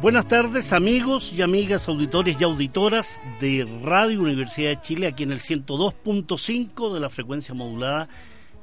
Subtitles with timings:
[0.00, 5.32] Buenas tardes amigos y amigas auditores y auditoras de Radio Universidad de Chile aquí en
[5.32, 8.08] el 102.5 de la frecuencia modulada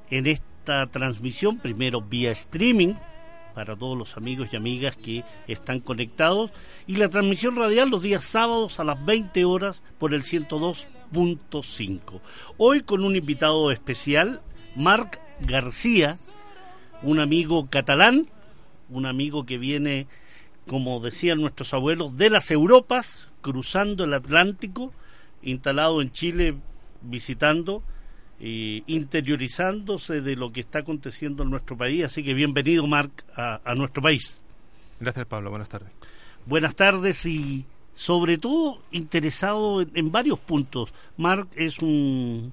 [0.10, 2.94] en esta transmisión, primero vía streaming
[3.54, 6.52] para todos los amigos y amigas que están conectados
[6.88, 12.22] y la transmisión radial los días sábados a las 20 horas por el 102.5.
[12.56, 14.42] Hoy con un invitado especial,
[14.78, 16.18] Marc García,
[17.04, 18.30] un amigo catalán,
[18.90, 20.08] un amigo que viene
[20.68, 24.94] como decían nuestros abuelos, de las Europas, cruzando el Atlántico,
[25.44, 26.56] instalado en Chile,
[27.02, 27.84] visitando,
[28.40, 32.04] e interiorizándose de lo que está aconteciendo en nuestro país.
[32.06, 34.42] Así que bienvenido, Marc, a, nuestro país.
[35.00, 35.50] Gracias, Pablo.
[35.52, 35.90] Buenas tardes.
[36.46, 40.94] Buenas tardes y sobre todo interesado en, en varios puntos.
[41.18, 42.52] Marc es un,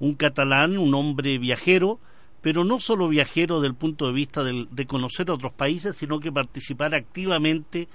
[0.00, 1.98] un catalán, un hombre viajero,
[2.44, 6.94] pero no solo viajero del punto de vista de conocer otros países, sino que participar
[6.94, 7.88] activamente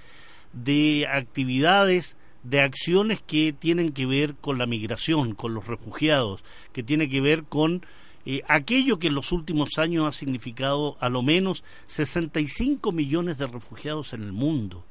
[0.52, 6.82] de actividades, de acciones que tienen que ver con la migración, con los refugiados, que
[6.82, 7.86] tiene que ver con
[8.26, 13.46] eh, aquello que en los últimos años ha significado a lo menos 65 millones de
[13.46, 14.84] refugiados en el mundo,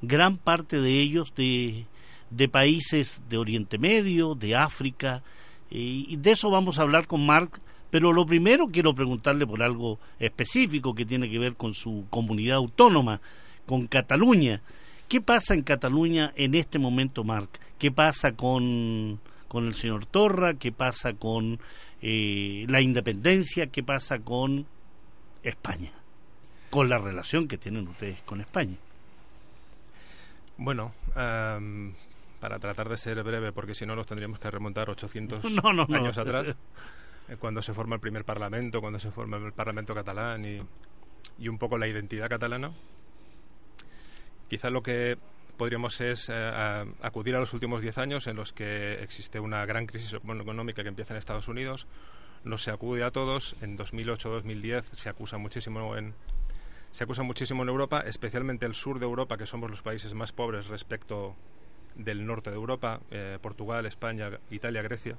[0.00, 1.84] gran parte de ellos de,
[2.30, 5.22] de países de Oriente Medio, de África,
[5.70, 7.60] eh, y de eso vamos a hablar con Mark
[7.92, 12.56] pero lo primero quiero preguntarle por algo específico que tiene que ver con su comunidad
[12.56, 13.20] autónoma,
[13.66, 14.62] con Cataluña.
[15.08, 17.50] ¿Qué pasa en Cataluña en este momento, Marc?
[17.78, 20.54] ¿Qué pasa con, con el señor Torra?
[20.54, 21.60] ¿Qué pasa con
[22.00, 23.66] eh, la independencia?
[23.66, 24.64] ¿Qué pasa con
[25.42, 25.92] España?
[26.70, 28.78] Con la relación que tienen ustedes con España.
[30.56, 35.44] Bueno, para tratar de ser breve, porque si no nos tendríamos que remontar 800
[35.90, 36.56] años atrás.
[37.32, 41.58] Eh, cuando se forma el primer parlamento, cuando se forma el parlamento catalán y, un
[41.58, 42.72] poco la identidad catalana.
[44.48, 45.16] Quizá lo que
[45.56, 49.86] podríamos es eh, acudir a los últimos diez años en los que existe una gran
[49.86, 51.86] crisis económica que empieza en Estados Unidos.
[52.44, 53.56] No se acude a todos.
[53.62, 56.14] En 2008-2010 se acusa muchísimo en
[56.90, 60.30] se acusa muchísimo en Europa, especialmente el sur de Europa, que somos los países más
[60.30, 61.34] pobres respecto
[61.94, 65.16] del norte de Europa, eh, Portugal, España, Italia, Grecia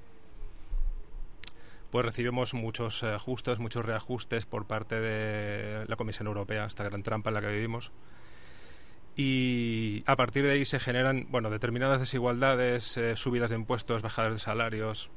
[1.94, 7.30] pues recibimos muchos ajustes, muchos reajustes por parte de la Comisión Europea, esta gran trampa
[7.30, 7.92] en la que vivimos.
[9.16, 14.34] Y a partir de ahí se generan, bueno, determinadas desigualdades, eh, subidas de impuestos, bajadas
[14.34, 15.12] de salarios.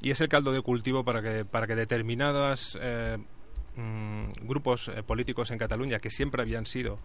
[0.00, 3.18] Y es el caldo de cultivo para que, para que determinados eh,
[3.74, 7.00] mm, grupos eh, políticos en Cataluña, que siempre habían sido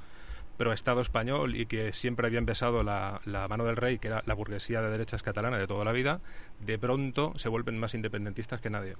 [0.57, 4.33] pero Estado español y que siempre habían besado la, mano del rey, que era la
[4.33, 6.21] burguesía de derechas catalana de toda la vida,
[6.59, 8.95] de pronto se vuelven más independentistas que nadie.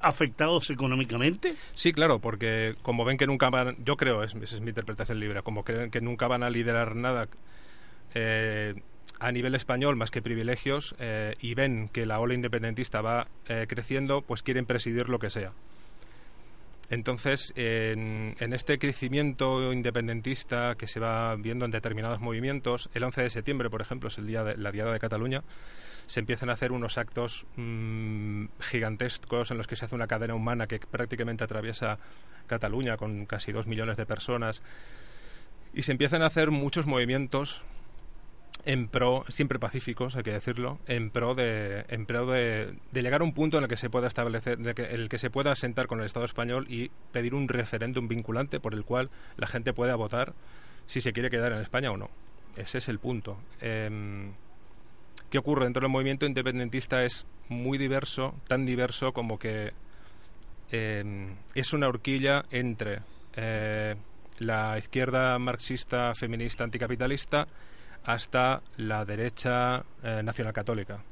[0.00, 1.54] ¿Afectados económicamente?
[1.74, 5.42] Sí, claro, porque como ven que nunca van, yo creo, esa es mi interpretación libre,
[5.42, 7.28] como creen que nunca van a liderar nada
[8.14, 8.74] eh,
[9.18, 13.66] a nivel español más que privilegios eh, y ven que la ola independentista va eh,
[13.68, 15.52] creciendo, pues quieren presidir lo que sea.
[16.88, 23.30] Entonces, en, este crecimiento independentista que se va viendo en determinados movimientos, el 11 de
[23.30, 25.42] septiembre, por ejemplo, es el día de la Diada de Cataluña,
[26.06, 30.34] se empiezan a hacer unos actos mm, gigantescos en los que se hace una cadena
[30.34, 31.98] humana que prácticamente atraviesa
[32.46, 34.62] Cataluña con casi dos millones de personas
[35.74, 37.62] y se empiezan a hacer muchos movimientos
[38.66, 43.24] en pro, siempre pacíficos, hay que decirlo, en pro de, en pro de, llegar a
[43.24, 45.86] un punto en el que se pueda establecer, de que, el que se pueda sentar
[45.86, 49.94] con el Estado español y pedir un referéndum vinculante por el cual la gente pueda
[49.94, 50.34] votar
[50.86, 52.10] si se quiere quedar en España o no.
[52.56, 53.38] Ese es el punto.
[53.60, 54.32] Em,
[55.30, 55.64] ¿Qué ocurre?
[55.64, 59.74] Dentro del movimiento independentista es muy diverso, tan diverso como que
[60.72, 63.00] em, es una horquilla entre
[63.36, 63.94] eh,
[64.40, 67.46] la izquierda marxista, feminista, anticapitalista,
[68.06, 71.02] hasta la derecha eh, nacional católica.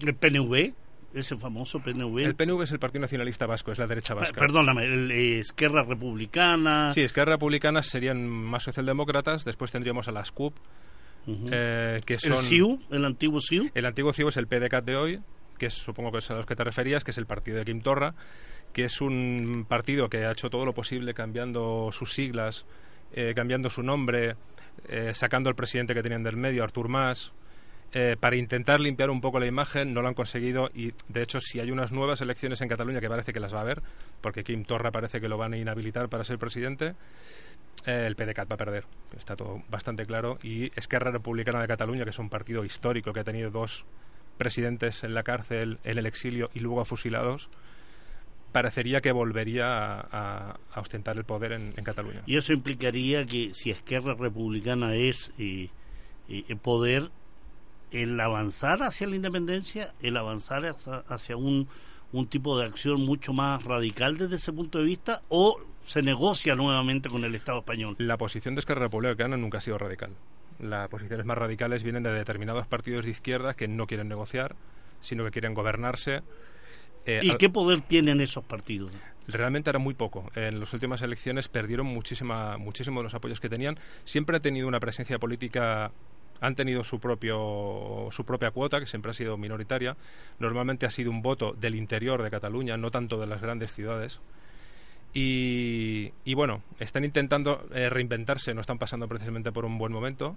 [0.00, 0.74] ¿El PNV?
[1.12, 2.20] ese famoso PNV.
[2.20, 4.38] El PNV es el Partido Nacionalista Vasco, es la derecha vasca.
[4.38, 6.92] Perdóname, el, eh, Esquerra Republicana.
[6.92, 10.54] Sí, Esquerra Republicana serían más socialdemócratas, después tendríamos a las CUP,
[11.26, 12.34] eh, que son...
[12.34, 12.80] ¿El CIU?
[12.90, 13.70] ¿El antiguo CIU?
[13.74, 15.20] El antiguo CIU es el PDCAT de hoy,
[15.58, 17.80] que supongo que es a los que te referías, que es el partido de Kim
[17.80, 18.14] Torra,
[18.72, 22.66] que es un partido que ha hecho todo lo posible cambiando sus siglas
[23.12, 24.36] eh, cambiando su nombre,
[24.88, 27.32] eh, sacando al presidente que tenían del medio, Artur Mas,
[27.92, 31.40] eh, para intentar limpiar un poco la imagen, no lo han conseguido y de hecho
[31.40, 33.82] si hay unas nuevas elecciones en Cataluña que parece que las va a haber,
[34.20, 36.94] porque Kim Torra parece que lo van a inhabilitar para ser presidente,
[37.86, 38.84] eh, el PDeCAT va a perder,
[39.16, 40.38] está todo bastante claro.
[40.42, 43.84] Y Esquerra Republicana de Cataluña, que es un partido histórico que ha tenido dos
[44.38, 47.50] presidentes en la cárcel, en el exilio y luego fusilados,
[48.52, 52.22] parecería que volvería a, a, ostentar el poder en, en, Cataluña.
[52.26, 55.68] Y eso implicaría que si Esquerra Republicana es eh,
[56.62, 57.10] poder,
[57.90, 61.68] el avanzar hacia la independencia, el avanzar hacia, hacia un,
[62.12, 66.54] un tipo de acción mucho más radical desde ese punto de vista, o se negocia
[66.54, 67.96] nuevamente con el Estado español.
[67.98, 70.10] La posición de Esquerra Republicana nunca ha sido radical.
[70.58, 74.56] Las posiciones más radicales vienen de determinados partidos de izquierda que no quieren negociar,
[75.00, 76.22] sino que quieren gobernarse
[77.06, 78.92] eh, ¿Y qué poder tienen esos partidos?
[79.26, 80.30] Realmente era muy poco.
[80.34, 83.78] En las últimas elecciones perdieron muchísima, muchísimo de los apoyos que tenían.
[84.04, 85.92] Siempre ha tenido una presencia política
[86.40, 89.94] han tenido su propio su propia cuota que siempre ha sido minoritaria
[90.38, 94.20] normalmente ha sido un voto del interior de Cataluña no tanto de las grandes ciudades
[95.12, 100.34] y, y bueno están intentando eh, reinventarse no están pasando precisamente por un buen momento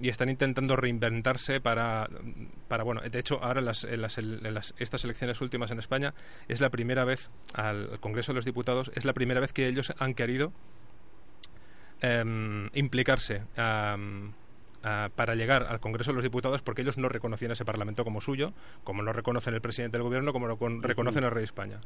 [0.00, 2.08] y están intentando reinventarse para,
[2.68, 5.78] para bueno, de hecho ahora en las, en las, en las, estas elecciones últimas en
[5.78, 6.14] España
[6.48, 9.92] es la primera vez al Congreso de los Diputados es la primera vez que ellos
[9.98, 10.52] han querido
[12.02, 13.42] um, implicarse
[14.80, 18.22] Uh, para llegar al Congreso de los Diputados porque ellos no reconocían ese Parlamento como
[18.22, 21.44] suyo, como no reconocen el presidente del Gobierno, como no con, reconocen el rey de
[21.44, 21.80] España,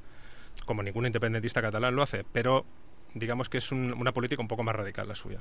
[0.65, 2.65] como ningún independentista catalán lo hace, pero
[3.13, 5.41] digamos que es un, una política un poco más radical la suya.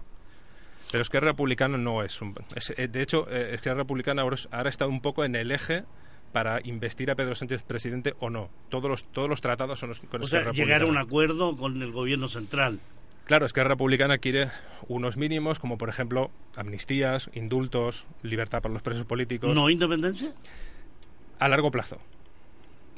[0.94, 2.36] Pero Esquerra Republicana no es un...
[2.56, 5.86] Es, eh, de hecho, eh, Esquerra Republicana ahora, ahora está un poco en el eje
[6.32, 8.52] para investir a Pedro Sánchez presidente o no.
[8.70, 11.92] Todos los, todos los tratados son con o sea, llegar a un acuerdo con el
[11.92, 12.80] gobierno central.
[13.26, 14.52] Claro, Esquerra Republicana quiere
[14.88, 19.56] unos mínimos, como por ejemplo amnistías, indultos, libertad para los presos políticos.
[19.56, 20.32] ¿No independencia?
[21.40, 21.98] A largo plazo.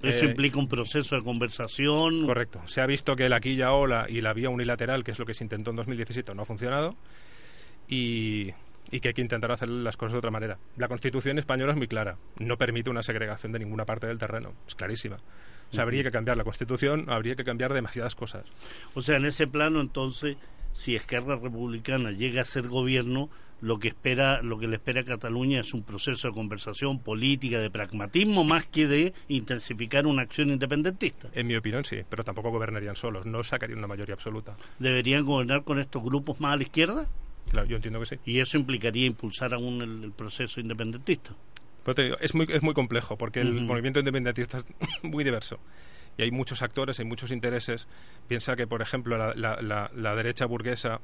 [0.03, 2.25] Eso eh, implica un proceso de conversación.
[2.25, 2.61] Correcto.
[2.65, 5.33] Se ha visto que la quilla ola y la vía unilateral, que es lo que
[5.33, 6.97] se intentó en 2017, no ha funcionado
[7.87, 8.53] y,
[8.91, 10.57] y que hay que intentar hacer las cosas de otra manera.
[10.77, 14.53] La Constitución española es muy clara, no permite una segregación de ninguna parte del terreno,
[14.67, 15.17] es clarísima.
[15.71, 18.45] O sea, habría que cambiar la Constitución, habría que cambiar demasiadas cosas.
[18.93, 20.37] O sea, en ese plano, entonces,
[20.73, 23.29] si Esquerra Republicana llega a ser gobierno,
[23.61, 27.59] lo que espera, lo que le espera a Cataluña es un proceso de conversación política,
[27.59, 31.29] de pragmatismo, más que de intensificar una acción independentista.
[31.33, 34.55] En mi opinión, sí, pero tampoco gobernarían solos, no sacarían una mayoría absoluta.
[34.77, 37.07] ¿Deberían gobernar con estos grupos más a la izquierda?
[37.51, 38.15] Claro, yo entiendo que sí.
[38.25, 41.35] Y eso implicaría impulsar aún el, el proceso independentista.
[41.83, 43.65] Pero te digo, es muy, es muy complejo porque el uh -huh.
[43.65, 44.65] movimiento independentista es
[45.03, 45.59] muy diverso
[46.17, 47.87] y hay muchos actores, hay muchos intereses.
[48.27, 50.99] Piensa que, por ejemplo, la, la, la, la derecha burguesa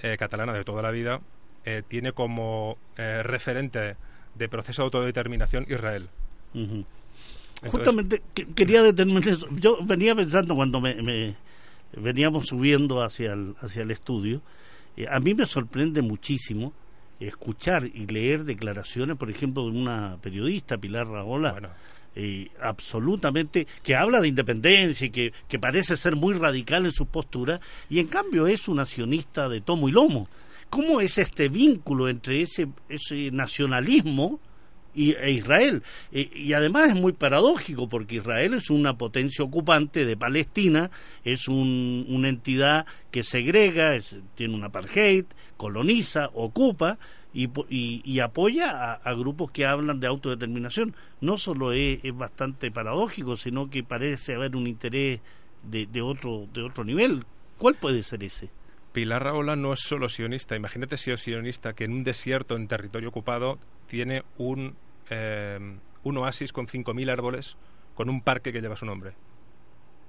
[0.00, 1.20] eh, catalana de toda la vida
[1.64, 3.96] eh, tiene como eh, referente
[4.34, 6.08] de proceso de autodeterminación Israel.
[6.54, 6.84] Uh -huh.
[7.62, 9.46] Entonces, Justamente que, quería determinar eso.
[9.52, 11.36] Yo venía pensando cuando me, me
[11.96, 14.42] veníamos subiendo hacia el, hacia el estudio
[14.96, 16.72] eh, a mí me sorprende muchísimo
[17.20, 21.68] escuchar y leer declaraciones, por ejemplo, de una periodista, Pilar Raola, bueno.
[22.16, 27.06] eh, absolutamente, que habla de independencia y que, que parece ser muy radical en su
[27.06, 30.28] postura, y en cambio es una sionista de tomo y lomo.
[30.68, 34.40] ¿Cómo es este vínculo entre ese, ese nacionalismo
[34.94, 35.82] y, e Israel.
[36.10, 40.90] Y además es muy paradójico porque Israel es una potencia ocupante de Palestina,
[41.24, 43.98] es un, una entidad que segrega,
[44.34, 45.24] tiene un apartheid,
[45.56, 46.98] coloniza, ocupa
[47.32, 50.94] y, y, y apoya a, a, grupos que hablan de autodeterminación.
[51.20, 55.20] No solo es, es, bastante paradójico, sino que parece haber un interés
[55.62, 57.24] de, de, otro, de otro nivel.
[57.58, 58.50] ¿Cuál puede ser ese?
[58.92, 60.56] Pilar Raola no es solo sionista.
[60.56, 64.76] Imagínate si es sionista que en un desierto en territorio ocupado tiene un,
[65.10, 65.58] eh,
[66.02, 67.56] un oasis con 5.000 árboles
[67.94, 69.12] con un parque que lleva su nombre.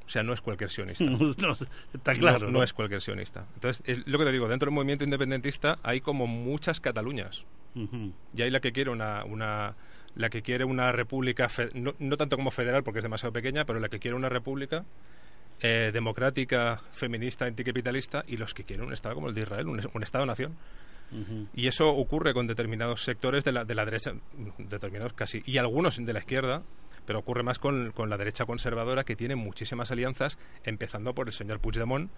[0.05, 1.05] O sea, no es cualquier sionista.
[1.05, 1.55] No, no,
[1.93, 2.51] está claro.
[2.51, 3.45] No, es cualquier sionista.
[3.55, 7.45] Entonces, es lo que te digo, dentro del movimiento independentista hay como muchas Cataluñas.
[7.75, 8.13] Uh -huh.
[8.35, 9.75] Y hay la que quiere una, una
[10.15, 13.79] la que quiere una república, no, no, tanto como federal porque es demasiado pequeña, pero
[13.79, 14.85] la que quiere una república
[15.61, 19.81] eh, democrática, feminista, anticapitalista y los que quieren un Estado como el de Israel, un,
[19.93, 20.55] un Estado-nación.
[21.11, 21.47] Uh -huh.
[21.53, 24.13] Y eso ocurre con determinados sectores de la, de la derecha,
[24.57, 26.63] determinados casi, y algunos de la izquierda,
[27.05, 31.33] pero ocurre más con, con, la derecha conservadora que tiene muchísimas alianzas, empezando por el
[31.33, 32.09] señor Puigdemont.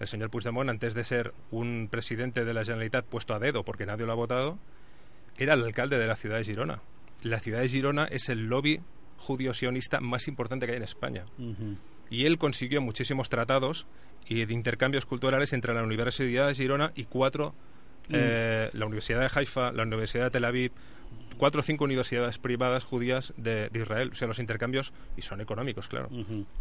[0.00, 3.86] El señor Puigdemont, antes de ser un presidente de la Generalitat puesto a dedo porque
[3.86, 4.58] nadie lo ha votado,
[5.36, 6.80] era el alcalde de la ciudad de Girona.
[7.22, 8.80] La ciudad de Girona es el lobby
[9.18, 11.24] judío sionista más importante que hay en España.
[11.38, 11.76] Uh -huh.
[12.10, 13.86] Y él consiguió muchísimos tratados
[14.26, 17.54] y de intercambios culturales entre la Universidad de Girona y cuatro,
[18.08, 18.14] mm.
[18.14, 20.72] eh, la Universidad de Haifa, la Universidad de Tel Aviv,
[21.36, 24.10] cuatro o cinco universidades privadas judías de, Israel.
[24.12, 26.08] O sea, los intercambios, y son económicos, claro.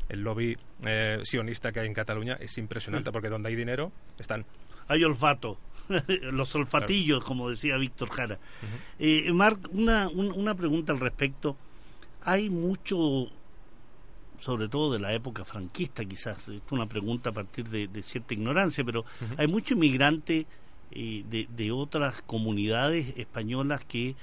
[0.09, 4.45] El lobby eh, sionista que hay en Cataluña es impresionante, porque donde hay dinero están.
[4.87, 5.57] Hay olfato,
[6.07, 8.39] los olfatillos, como decía Víctor Jara.
[8.99, 11.55] eh, Marc, una, una pregunta al respecto.
[12.25, 13.29] Hay mucho
[14.43, 16.39] sobre todo de la época franquista, quizás.
[16.49, 19.05] Esto es una pregunta a partir de, cierta ignorancia, pero
[19.37, 20.45] hay mucho inmigrante
[20.91, 24.15] eh, de, otras comunidades españolas que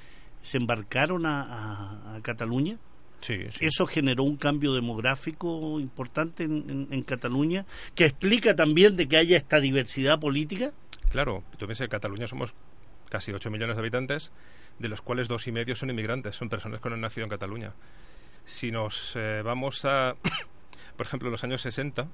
[0.42, 2.76] se embarcaron a, Cataluña.
[3.22, 9.38] Sí, Eso generó un cambio demográfico importante en, Cataluña, que explica también de que haya
[9.38, 10.72] esta diversidad política.
[11.10, 12.54] Claro, tú piensas que Cataluña somos
[13.08, 14.32] casi 8 millones de habitantes,
[14.78, 17.30] de los cuales dos y medio son inmigrantes, son personas que no han nacido en
[17.30, 17.72] Cataluña.
[18.44, 20.14] Si nos eh, vamos a,
[20.97, 22.09] por ejemplo, en los años 60,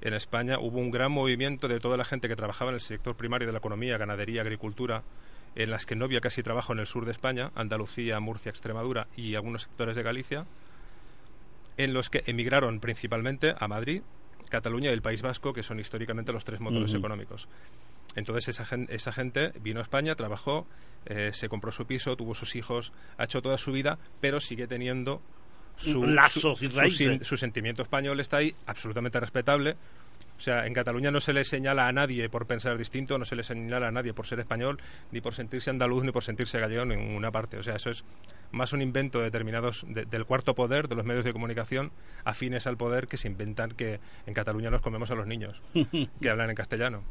[0.00, 3.16] en España hubo un gran movimiento de toda la gente que trabajaba en el sector
[3.16, 5.02] primario de la economía, ganadería, agricultura,
[5.54, 9.06] en las que no había casi trabajo en el sur de España, Andalucía, Murcia, Extremadura
[9.16, 10.46] y algunos sectores de Galicia,
[11.76, 14.02] en los que emigraron principalmente a Madrid,
[14.48, 17.48] Cataluña y el País Vasco, que son históricamente los tres motores económicos.
[18.14, 20.66] Entonces esa, esa, gente vino a España, trabajó,
[21.06, 24.66] eh, se compró su piso, tuvo sus hijos, ha hecho toda su vida, pero sigue
[24.66, 25.20] teniendo
[25.76, 26.70] su, lazos y
[27.24, 29.76] Su, sentimiento español está ahí, absolutamente respetable.
[30.36, 33.36] O sea, en Cataluña no se le señala a nadie por pensar distinto, no se
[33.36, 34.80] le señala a nadie por ser español,
[35.12, 37.56] ni por sentirse andaluz, ni por sentirse gallego en ninguna parte.
[37.56, 38.04] O sea, eso es
[38.50, 41.92] más un invento de determinados del cuarto poder, de los medios de comunicación,
[42.24, 45.62] afines al poder, que se inventan que en Cataluña nos comemos a los niños,
[46.20, 47.04] que hablan en castellano.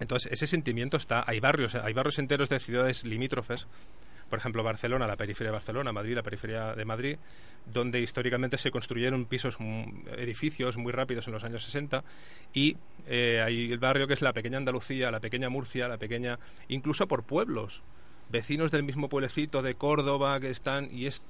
[0.00, 1.22] Entonces, ese sentimiento está.
[1.26, 3.66] Hay barrios, hay barrios enteros de ciudades limítrofes
[4.30, 7.18] por ejemplo, Barcelona, la periferia de Barcelona, Madrid, la periferia de Madrid,
[7.66, 12.04] donde históricamente se construyeron pisos, mm, edificios muy rápidos en los años 60
[12.54, 16.38] y eh, hay el barrio que es la pequeña Andalucía, la pequeña Murcia, la pequeña,
[16.68, 17.82] incluso por pueblos,
[18.30, 21.20] vecinos del mismo pueblecito de Córdoba que están y es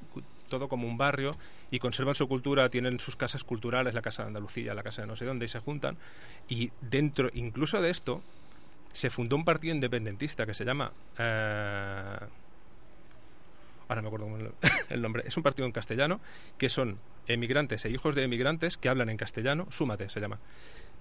[0.51, 1.37] todo como un barrio
[1.71, 5.09] y conservan su cultura, tienen sus casas culturales, la casa de Andalucía, la casa de
[5.09, 5.97] no sé dónde y se juntan
[6.49, 8.23] y dentro incluso de esto
[8.93, 12.19] se fundó un partido independentista que se llama eh,
[13.91, 14.29] ahora me acuerdo
[14.89, 16.21] el nombre, es un partido en castellano
[16.57, 20.39] que son emigrantes e hijos de emigrantes que hablan en castellano, súmate se llama,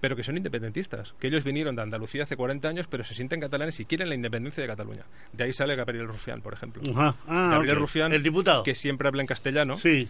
[0.00, 3.40] pero que son independentistas, que ellos vinieron de Andalucía hace 40 años, pero se sienten
[3.40, 5.04] catalanes y quieren la independencia de Cataluña.
[5.32, 6.82] De ahí sale Gabriel Rufián, por ejemplo.
[6.96, 9.76] Ah, Gabriel Rufián, el diputado, que siempre habla en castellano.
[9.76, 10.08] Sí.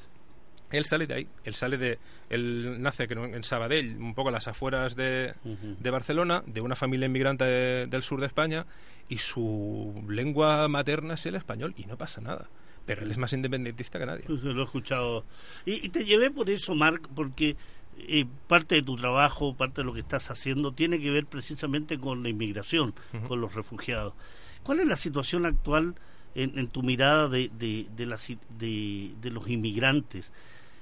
[0.70, 1.98] Él sale de ahí, él sale de,
[2.30, 7.06] él nace en Sabadell, un poco a las afueras de, de Barcelona, de una familia
[7.06, 8.66] inmigrante del sur de España,
[9.08, 12.48] y su lengua materna es el español, y no pasa nada
[12.86, 14.24] pero él es más independentista que nadie.
[14.26, 15.24] Pues lo he escuchado.
[15.64, 17.56] Y, te llevé por eso, Marc, porque
[17.98, 21.98] eh, parte de tu trabajo, parte de lo que estás haciendo, tiene que ver precisamente
[21.98, 22.94] con la inmigración,
[23.28, 24.14] con los refugiados.
[24.62, 25.94] ¿Cuál es la situación actual
[26.34, 30.32] en, tu mirada de, de, de, los inmigrantes?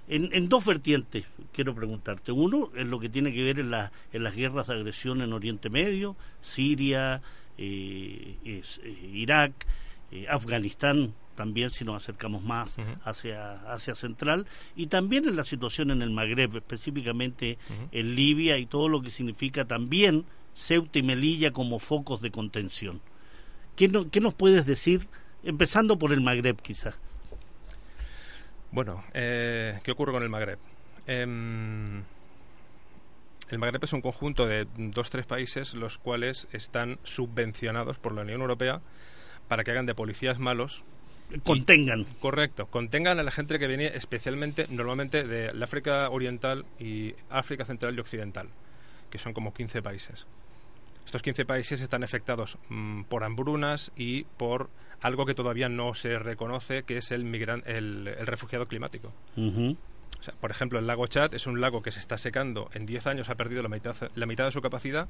[0.08, 2.32] En, dos vertientes quiero preguntarte.
[2.32, 5.32] Uno es lo que tiene que ver en, la, en las guerras de agresión en
[5.32, 7.20] Oriente Medio, Siria,
[7.58, 8.62] eh, eh,
[9.12, 9.52] Irak,
[10.28, 16.02] Afganistán, también si nos acercamos más hacia, hacia Central, y también en la situación en
[16.02, 17.58] el Magreb, específicamente
[17.92, 20.24] en Libia y todo lo que significa también
[20.54, 23.00] Ceuta y Melilla como focos de contención.
[23.76, 25.06] ¿Qué, qué nos puedes decir,
[25.44, 26.96] empezando por el Magreb quizás?
[28.70, 30.58] Bueno, eh, ¿qué ocurre con el Magreb?
[31.06, 32.02] Em,
[33.48, 38.22] el Magreb es un conjunto de dos tres países los cuales están subvencionados por la
[38.22, 38.82] Unión Europea
[39.48, 40.84] para que hagan de policías malos
[41.42, 42.04] contengan.
[42.20, 47.64] correcto, contengan a la gente que viene especialmente, normalmente, de la África Oriental y África
[47.64, 48.48] Central y Occidental,
[49.10, 50.26] que son como 15 países.
[51.04, 54.68] Estos 15 países están afectados mm, por hambrunas y por
[55.00, 57.32] algo que todavía no se reconoce, que es el,
[57.66, 59.12] el, refugiado climático.
[60.40, 63.30] Por ejemplo, el lago Chad es un lago que se está secando, en 10 años
[63.30, 65.08] ha perdido la mitad, la mitad de su capacidad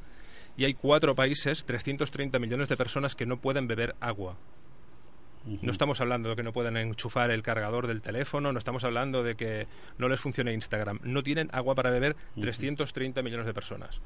[0.57, 4.37] y hay cuatro países, 330 millones de personas que no pueden beber agua
[5.63, 9.23] no estamos hablando de que no puedan enchufar el cargador del teléfono, no estamos hablando
[9.23, 11.01] de que no les funcione Instagram.
[11.03, 14.01] No tienen agua para beber 330 millones de personas.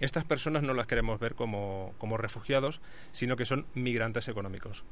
[0.00, 2.80] Estas personas no las queremos ver como, como refugiados,
[3.12, 4.84] sino que son migrantes económicos.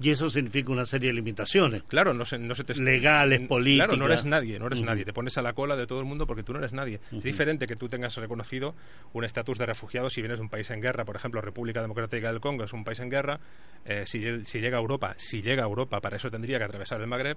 [0.00, 1.82] Y eso significa una serie de limitaciones.
[1.82, 2.74] Claro, no se, no se te...
[2.74, 3.88] Legales, políticas.
[3.88, 5.04] Claro, no eres nadie, no eres nadie.
[5.04, 7.00] Te pones a la cola de todo el mundo porque tú no eres nadie.
[7.12, 8.74] Es diferente que tú tengas reconocido
[9.12, 11.04] un estatus de refugiado si vienes de un país en guerra.
[11.04, 13.38] Por ejemplo, República Democrática del Congo es un país en guerra.
[13.84, 17.00] Eh, si, si, llega a Europa, si llega a Europa, para eso tendría que atravesar
[17.00, 17.36] el Magreb.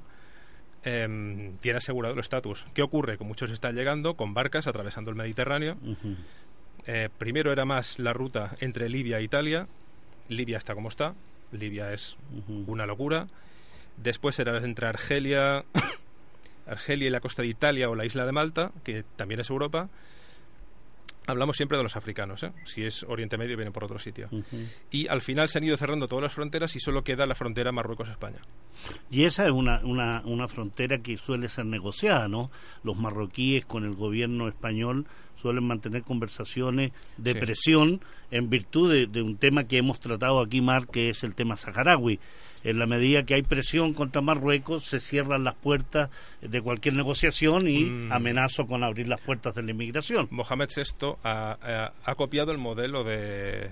[0.83, 2.65] em, tiene asegurado el estatus.
[2.73, 3.17] ¿Qué ocurre?
[3.17, 5.77] Que muchos están llegando con barcas atravesando el Mediterráneo.
[6.87, 9.67] Eh, primero era más la ruta entre Libia e Italia.
[10.29, 11.13] Libia está como está.
[11.51, 12.17] Libia es
[12.67, 13.27] una locura.
[13.97, 15.63] Después era entre Argelia,
[16.67, 19.89] Argelia y la costa de Italia o la isla de Malta, que también es Europa.
[21.27, 22.51] Hablamos siempre de los africanos, ¿eh?
[22.65, 24.29] si es Oriente Medio viene por otro sitio.
[24.91, 27.71] Y al final se han ido cerrando todas las fronteras y solo queda la frontera
[27.71, 28.41] Marruecos-España.
[29.09, 32.51] Y esa es una, una, una frontera que suele ser negociada, ¿no?
[32.83, 38.01] Los marroquíes con el gobierno español suelen mantener conversaciones de presión
[38.31, 41.57] en virtud de, de, un tema que hemos tratado aquí, Mar, que es el tema
[41.57, 42.19] saharaui
[42.65, 46.09] en la medida que hay presión contra Marruecos, se cierran las puertas
[46.41, 48.11] de cualquier negociación y mm.
[48.11, 50.27] amenazo con abrir las puertas de la inmigración.
[50.31, 53.69] Mohamed VI ha, ha, copiado el modelo de,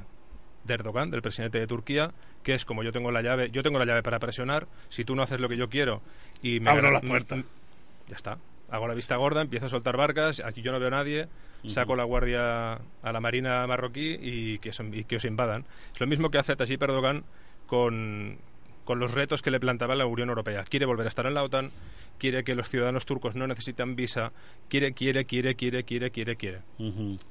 [0.67, 2.11] Erdogan, del presidente de Turquía,
[2.43, 5.15] que es como yo tengo la llave, yo tengo la llave para presionar, si tú
[5.15, 6.03] no haces lo que yo quiero
[6.43, 7.43] y me abro las puertas.
[8.07, 8.37] ya está.
[8.73, 11.27] Hago la vista gorda, empiezo a soltar barcas, aquí yo no veo a nadie,
[11.67, 15.63] saco la guardia a la marina marroquí y que, y que os invadan.
[15.93, 17.23] Es lo mismo que hace Tayyip Erdogan
[17.67, 18.39] con,
[18.83, 20.63] con los retos que le plantaba la Unión Europea.
[20.63, 21.69] Quiere volver a estar en la OTAN,
[22.17, 24.31] quiere que los ciudadanos turcos no necesitan visa,
[24.69, 26.61] quiere, quiere, quiere, quiere, quiere, quiere, quiere.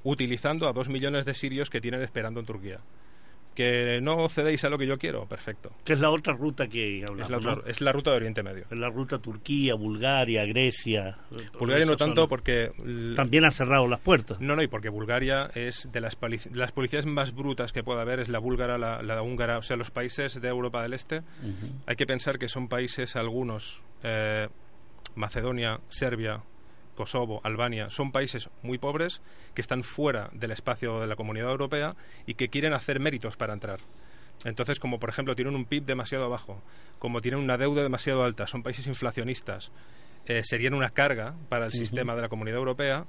[0.04, 2.78] Utilizando a dos millones de sirios que tienen esperando en Turquía
[3.54, 5.70] que no cedéis a lo que yo quiero, perfecto.
[5.84, 8.64] Que es la otra ruta que hablamos, es la, ruta de Oriente Medio.
[8.70, 11.18] Es la ruta Turquía, Bulgaria, Grecia.
[11.58, 12.70] Bulgaria no tanto porque...
[13.16, 14.40] También ha cerrado las puertas.
[14.40, 16.18] No, no, y porque Bulgaria es de las,
[16.52, 19.90] las policías más brutas que puede haber, es la búlgara, la, húngara, o sea, los
[19.90, 21.22] países de Europa del Este.
[21.86, 24.48] Hay que pensar que son países algunos, eh,
[25.14, 26.42] Macedonia, Serbia,
[26.94, 29.22] Kosovo, Albania, son países muy pobres
[29.54, 31.94] que están fuera del espacio de la Comunidad Europea
[32.26, 33.80] y que quieren hacer méritos para entrar.
[34.44, 36.62] Entonces, como por ejemplo tienen un PIB demasiado bajo,
[36.98, 39.70] como tienen una deuda demasiado alta, son países inflacionistas,
[40.26, 43.06] eh, serían una carga para el sistema de la Comunidad Europea,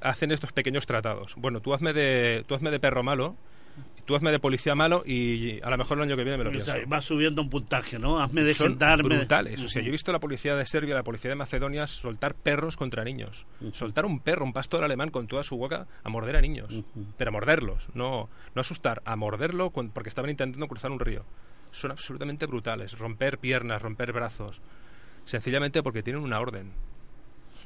[0.00, 1.34] hacen estos pequeños tratados.
[1.36, 3.36] Bueno, tú hazme de, tú hazme de perro malo
[4.10, 6.50] tú hazme de policía malo y a lo mejor el año que viene me lo
[6.50, 6.72] pienso.
[6.92, 8.18] Va subiendo un puntaje, ¿no?
[8.18, 9.62] Hazme de Son brutales.
[9.62, 12.76] O sea, yo he visto la policía de Serbia, la policía de Macedonia soltar perros
[12.76, 13.46] contra niños.
[13.72, 16.82] Soltar un perro, un pastor alemán con toda su boca a morder a niños.
[17.16, 21.24] Pero a morderlos, no, no asustar, a morderlo porque estaban intentando cruzar un río.
[21.70, 22.98] Son absolutamente brutales.
[22.98, 24.60] Romper piernas, romper brazos.
[25.24, 26.72] Sencillamente porque tienen una orden.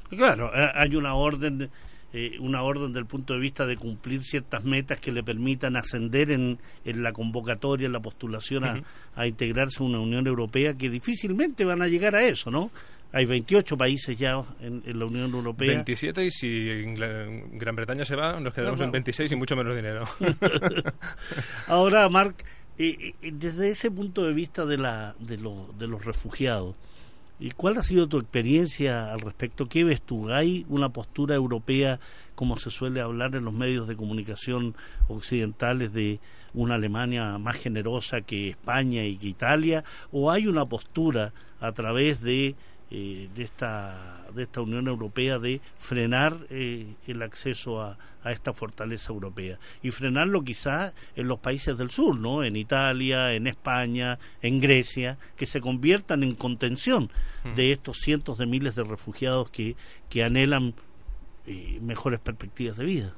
[0.09, 1.71] Claro, eh, hay una orden
[2.17, 6.31] eh, una orden del punto de vista de cumplir ciertas metas que le permitan ascender
[6.31, 8.63] en, en la convocatoria, en la postulación
[9.15, 12.71] a, integrarse a una Unión Europea que difícilmente van a llegar a eso, ¿no?
[13.11, 15.67] Hay 28 países ya en, la Unión Europea.
[15.67, 20.05] 27 y si Gran Bretaña se va, nos quedamos en 26 y mucho menos dinero.
[21.67, 22.45] Ahora, Marc,
[22.77, 26.77] eh, eh, desde ese punto de vista de, la, de, de los refugiados,
[27.37, 29.67] ¿Y cuál ha sido tu experiencia al respecto?
[29.67, 30.31] ¿Qué ves tú?
[30.31, 31.99] ¿Hay una postura europea,
[32.33, 34.73] como se suele hablar en los medios de comunicación
[35.09, 36.21] occidentales, de
[36.53, 39.83] una Alemania más generosa que España y que Italia?
[40.13, 42.55] ¿O hay una postura a través de
[42.91, 48.53] eh, de, esta, de esta Unión Europea de frenar eh, el acceso a, a, esta
[48.53, 52.43] fortaleza europea y frenarlo quizás en los países del sur, ¿no?
[52.43, 57.09] en Italia, en España, en Grecia, que se conviertan en contención
[57.43, 57.55] hmm.
[57.55, 59.75] de estos cientos de miles de refugiados que,
[60.09, 60.75] que anhelan
[61.47, 63.13] eh, mejores perspectivas de vida.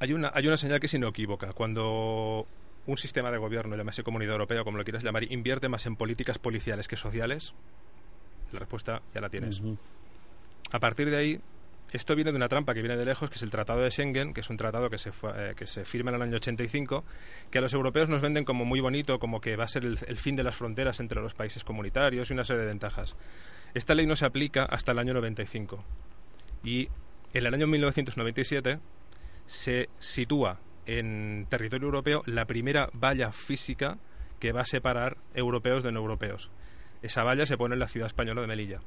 [0.00, 1.52] Hay una, hay una señal que es inequívoca.
[1.52, 2.46] Cuando
[2.86, 6.38] un sistema de gobierno, llámese Comunidad Europea, como lo quieras llamar, invierte más en políticas
[6.38, 7.54] policiales que sociales,
[8.52, 9.62] la respuesta ya la tienes.
[10.72, 11.40] A partir de ahí,
[11.92, 14.32] esto viene de una trampa que viene de lejos, que es el Tratado de Schengen,
[14.32, 17.04] que es un tratado que se, eh, que se firma en el año 85,
[17.50, 19.96] que a los europeos nos venden como muy bonito, como que va a ser el,
[19.96, 23.16] fin de las fronteras entre los países comunitarios y una serie de ventajas.
[23.74, 25.82] Esta ley no se aplica hasta el año 95.
[26.62, 26.88] Y
[27.32, 28.78] en el año 1997
[29.46, 33.98] se sitúa en territorio europeo la primera valla física
[34.38, 36.50] que va a separar europeos de no europeos.
[37.02, 38.80] Esa valla se pone en la ciudad española de Melilla.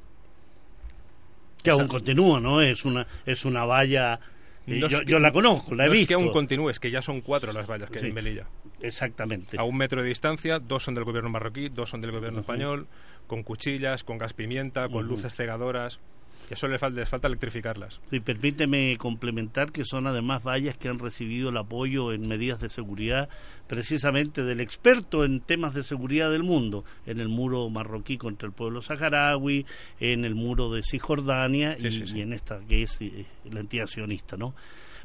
[1.62, 2.60] Que aún continúa, ¿no?
[2.60, 4.20] Es una, es una valla...
[4.66, 6.02] Eh, yo, la conozco, la he no visto.
[6.02, 8.46] Es que aún continúe, es que ya son cuatro las vallas que hay en Melilla.
[8.80, 9.58] Exactamente.
[9.58, 12.86] A un metro de distancia, dos son del gobierno marroquí, dos son del gobierno español,
[13.26, 16.00] con cuchillas, con gas pimienta, con luces cegadoras
[16.48, 18.00] que solo les falta, les falta electrificarlas.
[18.10, 22.68] Y permíteme complementar que son además vallas que han recibido el apoyo en medidas de
[22.68, 23.28] seguridad
[23.66, 28.52] precisamente del experto en temas de seguridad del mundo, en el muro marroquí contra el
[28.52, 29.66] pueblo saharaui,
[30.00, 34.54] en el muro de Cisjordania y, en esta que es eh, la entidad sionista, ¿no?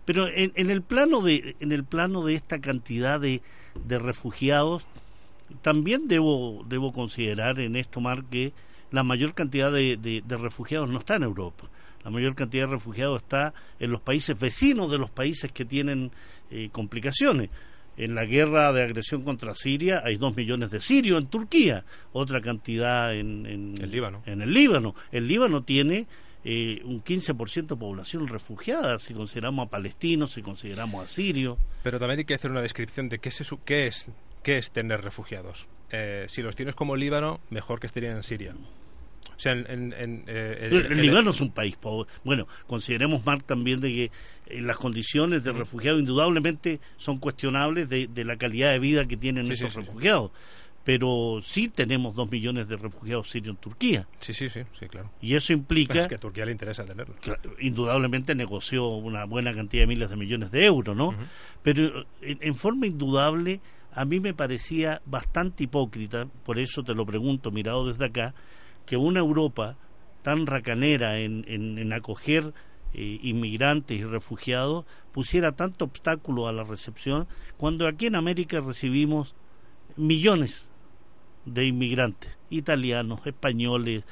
[0.06, 3.42] Pero en, en, el plano de en el plano de esta cantidad de,
[3.86, 4.86] de refugiados
[5.62, 8.54] también debo debo considerar en esto Mar que
[8.92, 11.70] la mayor cantidad de, de, refugiados no está en Europa.
[12.04, 16.12] La mayor cantidad de refugiados está en los países vecinos de los países que tienen
[16.50, 17.50] eh, complicaciones.
[17.98, 22.40] En la guerra de agresión contra Siria hay dos millones de sirios en Turquía, otra
[22.40, 24.24] cantidad en, en, el Líbano.
[24.26, 24.96] En el Líbano.
[25.12, 26.08] El Líbano tiene
[26.46, 31.58] eh, un 15% de población refugiada, si consideramos a palestinos, si consideramos a sirios.
[31.84, 33.30] Pero también hay que hacer una descripción de qué,
[33.66, 34.08] qué, es,
[34.42, 35.68] qué es tener refugiados.
[35.92, 38.54] Eh, si los tienes como Líbano, mejor que estarían en Siria.
[39.36, 39.94] O sea, en,
[40.28, 42.10] eh, el, Líbano es un país pobre.
[42.26, 44.12] Bueno, consideremos, Mark, también de que
[44.62, 49.74] las condiciones de refugiados indudablemente son cuestionables de, la calidad de vida que tienen esos
[49.76, 50.32] refugiados
[50.90, 54.08] pero sí tenemos dos millones de refugiados sirios en Turquía.
[54.22, 55.12] Sí, sí, sí, sí, claro.
[55.22, 56.00] Y eso implica...
[56.00, 57.14] Es que a Turquía le interesa tenerlo.
[57.60, 61.14] indudablemente negoció una buena cantidad de miles de millones de euros, ¿no?
[61.62, 63.62] Pero en, forma indudable,
[64.00, 68.34] a mí me parecía bastante hipócrita, por eso te lo pregunto, mirado desde acá,
[68.86, 69.76] que una Europa
[70.22, 72.54] tan racanera en, en, acoger
[72.94, 79.36] eh, inmigrantes y refugiados pusiera tanto obstáculo a la recepción, cuando aquí en América recibimos
[79.98, 80.70] millones
[81.44, 84.06] de inmigrantes, italianos, españoles,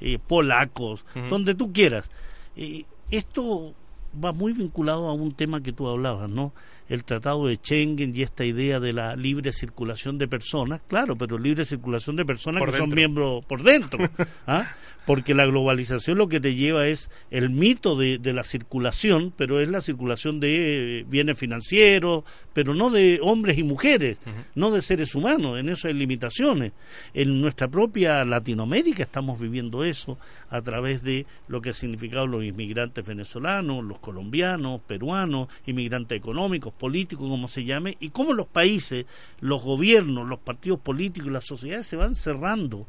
[0.00, 2.08] eh, polacos, donde tú quieras.
[2.54, 3.74] Eh, esto
[4.22, 6.52] va muy vinculado a un tema que tú hablabas, ¿no?
[6.88, 11.38] El tratado de Schengen y esta idea de la libre circulación de personas, claro, pero
[11.38, 13.98] libre circulación de personas que son miembros por dentro,
[14.46, 14.66] ¿ah?
[15.06, 19.68] Porque la globalización lo que te lleva es el mito de, la circulación, pero es
[19.68, 24.18] la circulación de eh, bienes financieros, pero no de hombres y mujeres,
[24.54, 26.72] no de seres humanos, en eso hay limitaciones.
[27.14, 30.18] En nuestra propia Latinoamérica estamos viviendo eso
[30.50, 36.72] a través de lo que ha significado los inmigrantes venezolanos, los colombianos, peruanos, inmigrantes económicos,
[36.72, 39.06] políticos, como se llame, y cómo los países,
[39.40, 42.86] los gobiernos, los partidos políticos y las sociedades se van cerrando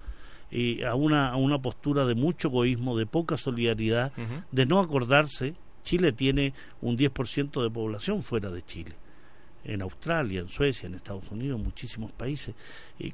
[0.85, 4.11] a, una, a una postura de mucho egoísmo, de poca solidaridad,
[4.51, 5.55] de no acordarse.
[5.83, 8.93] Chile tiene un 10% de población fuera de Chile.
[9.65, 12.53] En Australia, en Suecia, en Estados Unidos, muchísimos países.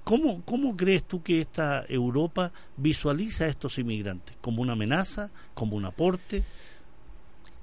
[0.04, 4.36] ¿Cómo, ¿Cómo crees tú que esta Europa visualiza a estos inmigrantes?
[4.41, 5.32] ¿Como una amenaza?
[5.54, 6.43] ¿Como un aporte?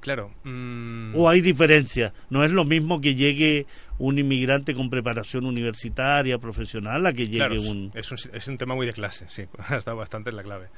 [0.07, 0.31] Claro.
[0.45, 1.17] Mm.
[1.17, 2.13] ¿O hay diferencia?
[2.31, 3.67] No es lo mismo que llegue
[3.99, 7.91] un inmigrante con preparación universitaria, profesional, a que llegue un...
[7.93, 8.19] Es un...
[8.33, 10.69] Es un tema muy de clase, sí, ha estado bastante en la clave.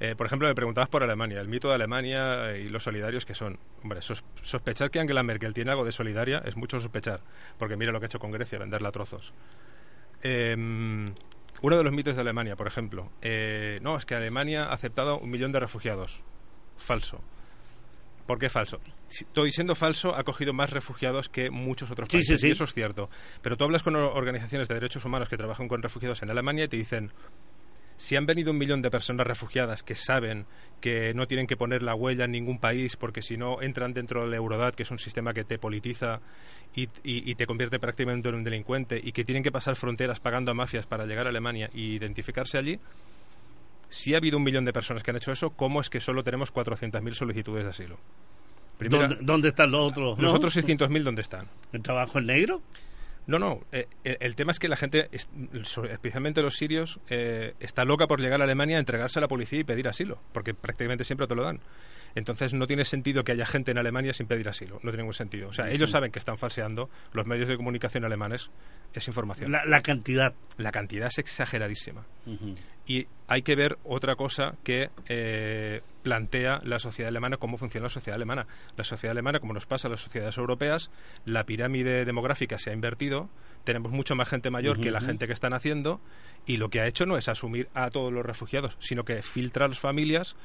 [0.00, 3.24] Eh, por ejemplo, me preguntabas por Alemania, el mito de Alemania eh, y los solidarios
[3.24, 3.58] que son.
[3.82, 7.20] Hombre, sospechar que Angela Merkel tiene algo de solidaria es mucho sospechar,
[7.56, 9.32] porque mira lo que ha hecho con Grecia, venderla a trozos.
[10.22, 11.14] Em,
[11.62, 15.20] uno de los mitos de Alemania, por ejemplo, eh, no, es que Alemania ha aceptado
[15.20, 16.22] un millón de refugiados.
[16.76, 17.22] Falso.
[18.26, 18.80] ¿Por qué falso?
[19.08, 22.42] Estoy siendo falso, ha cogido más refugiados que muchos otros países.
[22.42, 23.10] Y eso es cierto.
[23.42, 26.68] Pero tú hablas con organizaciones de derechos humanos que trabajan con refugiados en Alemania y
[26.68, 27.12] te dicen,
[27.96, 30.46] si han venido un millón de personas refugiadas que saben
[30.80, 34.22] que no tienen que poner la huella en ningún país porque si no entran dentro
[34.22, 36.20] del Eurodat, que es un sistema que te politiza
[36.74, 40.50] y, y, te convierte prácticamente en un delincuente y que tienen que pasar fronteras pagando
[40.50, 42.80] a mafias para llegar a Alemania e identificarse allí,
[43.88, 46.22] si ha habido un millón de personas que han hecho eso, ¿cómo es que solo
[46.22, 47.98] tenemos 400.000 solicitudes de asilo?
[49.20, 50.18] ¿Dónde, están los otros?
[50.18, 51.46] Los otros 600.000, ¿dónde están?
[51.72, 52.60] ¿El trabajo en negro?
[53.26, 53.60] No, no.
[53.72, 58.40] Eh, el, tema es que la gente, especialmente los sirios, eh, está loca por llegar
[58.40, 61.60] a Alemania, entregarse a la policía y pedir asilo, porque prácticamente siempre te lo dan.
[62.14, 64.74] Entonces no tiene sentido que haya gente en Alemania sin pedir asilo.
[64.76, 65.48] No tiene ningún sentido.
[65.48, 68.50] O sea, ellos saben que están falseando los medios de comunicación alemanes
[68.92, 69.50] esa información.
[69.50, 70.32] La, cantidad.
[70.56, 72.06] La cantidad es exageradísima.
[72.86, 77.88] Y hay que ver otra cosa que eh, plantea la sociedad alemana, cómo funciona la
[77.88, 78.46] sociedad alemana.
[78.76, 80.92] La sociedad alemana, como nos pasa a las sociedades europeas,
[81.24, 83.28] la pirámide demográfica se ha invertido,
[83.64, 86.00] tenemos mucha más gente mayor que la gente que están haciendo,
[86.46, 89.64] y lo que ha hecho no es asumir a todos los refugiados, sino que filtra
[89.64, 90.36] a las familias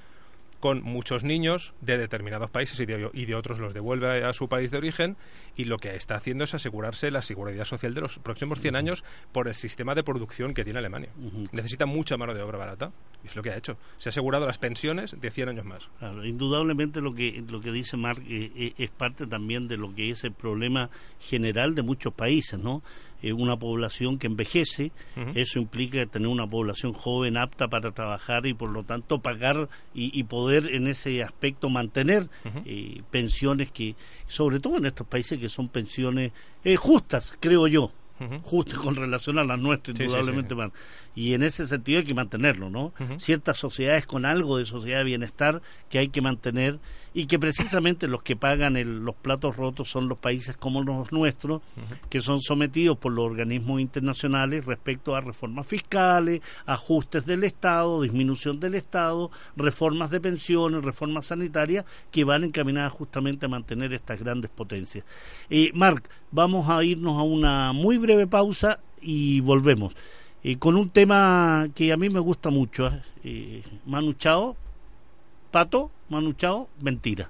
[0.59, 4.47] con muchos niños de determinados países y de, y de, otros los devuelve a su
[4.47, 5.17] país de origen
[5.55, 9.03] y lo que está haciendo es asegurarse la seguridad social de los próximos 100 años
[9.31, 11.09] por el sistema de producción que tiene Alemania.
[11.51, 12.91] Necesita mucha mano de obra barata
[13.23, 13.77] y es lo que ha hecho.
[13.97, 15.89] Se ha asegurado las pensiones de 100 años más.
[16.25, 20.09] indudablemente lo que, lo que dice Mark eh, eh, es parte también de lo que
[20.09, 22.83] es el problema general de muchos países, ¿no?
[23.21, 24.91] Eh, una población que envejece,
[25.35, 30.23] eso implica tener una población joven apta para trabajar y por lo tanto pagar y,
[30.23, 32.29] poder en ese aspecto mantener
[32.65, 33.95] eh, pensiones que,
[34.27, 36.31] sobre todo en estos países que son pensiones
[36.63, 37.91] eh, justas, creo yo.
[38.43, 40.71] justo con relación a las nuestras, indudablemente más.
[41.15, 42.93] Y en ese sentido hay que mantenerlo, ¿no?
[43.17, 46.79] Ciertas sociedades con algo de sociedad de bienestar que hay que mantener
[47.13, 51.61] y que precisamente los que pagan los platos rotos son los países como los nuestros,
[52.09, 58.59] que son sometidos por los organismos internacionales respecto a reformas fiscales, ajustes del Estado, disminución
[58.59, 64.51] del Estado, reformas de pensiones, reformas sanitarias, que van encaminadas justamente a mantener estas grandes
[64.51, 65.05] potencias.
[65.49, 69.95] Eh, Marc, vamos a irnos a una muy breve pausa y volvemos.
[70.43, 73.01] Eh, con un tema que a mí me gusta mucho, ¿eh?
[73.23, 74.55] eh Manu Chao,
[75.51, 77.29] Pato, Manu Chao, mentira.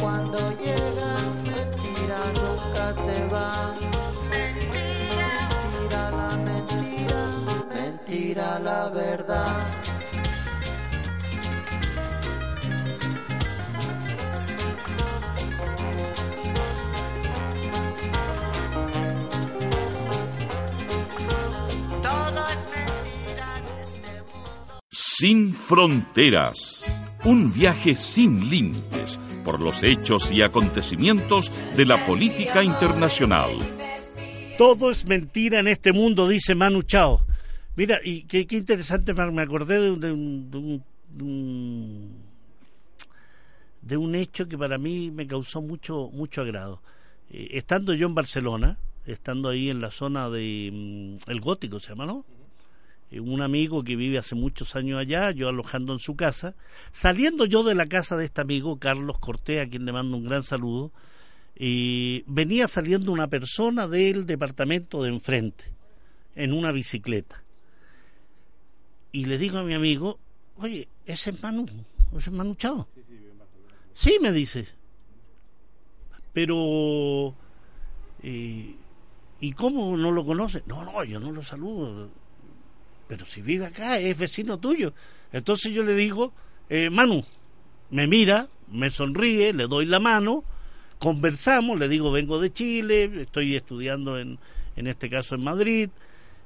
[0.00, 3.74] cuando llega, mentira nunca se va.
[4.30, 7.20] Mentira la mentira,
[7.74, 9.66] mentira la verdad.
[24.90, 26.84] Sin fronteras.
[27.22, 29.19] Un viaje sin límites
[29.50, 33.50] por los hechos y acontecimientos de la política internacional.
[34.56, 37.26] Todo es mentira en este mundo, dice Manu Chao.
[37.74, 40.84] Mira, y qué, interesante, me acordé de, un,
[43.82, 46.80] de, un, hecho que para mí me causó mucho, mucho agrado.
[47.32, 51.88] Eh, estando yo en Barcelona, estando ahí en la zona de mm, El Gótico, se
[51.88, 52.24] llama, ¿no?
[53.10, 56.54] Eh, un amigo que vive hace muchos años allá, yo alojando en su casa.
[56.92, 60.24] Saliendo yo de la casa de este amigo, Carlos Cortés, a quien le mando un
[60.24, 60.92] gran saludo,
[61.56, 65.64] y venía saliendo una persona del departamento de enfrente,
[66.36, 67.42] en una bicicleta.
[69.12, 70.18] Y le digo a mi amigo,
[70.56, 71.66] oye, ese es Manu,
[72.16, 72.86] ese es Manu Chao.
[73.92, 74.68] Sí, me dice.
[76.32, 77.34] Pero...
[78.22, 78.76] Eh,
[79.42, 80.62] ¿Y cómo no lo conoce?
[80.66, 82.10] No, no, yo no lo saludo
[83.10, 84.94] pero si vive acá, es vecino tuyo.
[85.32, 86.32] Entonces yo le digo,
[86.68, 87.24] eh, Manu,
[87.90, 90.44] me mira, me sonríe, le doy la mano,
[91.00, 94.38] conversamos, le digo, vengo de Chile, estoy estudiando en,
[94.76, 95.90] en este caso en Madrid.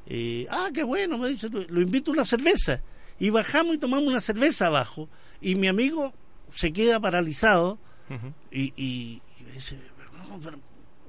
[0.06, 2.80] Eh, ah, qué bueno, me dice, lo invito a una cerveza.
[3.18, 5.10] Y bajamos y tomamos una cerveza abajo.
[5.42, 6.14] Y mi amigo
[6.50, 7.78] se queda paralizado
[8.50, 9.20] y, y,
[9.52, 9.78] dice,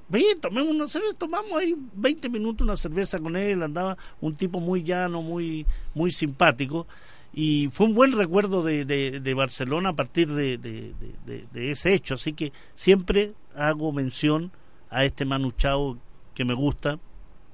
[0.08, 4.60] Bien, tomemos una cerveza, tomamos ahí 20 minutos una cerveza con él, andaba un tipo
[4.60, 6.86] muy llano, muy, muy simpático,
[7.32, 12.32] y fue un buen recuerdo de, de, Barcelona a partir de, de, ese hecho, así
[12.32, 14.52] que siempre hago mención
[14.90, 15.98] a este Manu Chao
[16.34, 16.98] que me gusta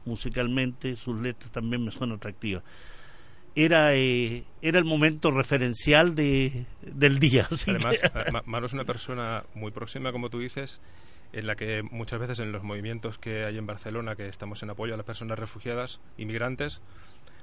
[0.04, 2.62] musicalmente, sus letras también me son atractivas.
[3.54, 7.48] Era, eh, era el momento referencial de, del día.
[7.66, 7.96] Además,
[8.46, 10.80] Manu es una persona muy próxima, como tú dices,
[11.32, 14.70] en la que muchas veces en los movimientos que hay en Barcelona, que estamos en
[14.70, 16.80] apoyo a las personas refugiadas, inmigrantes,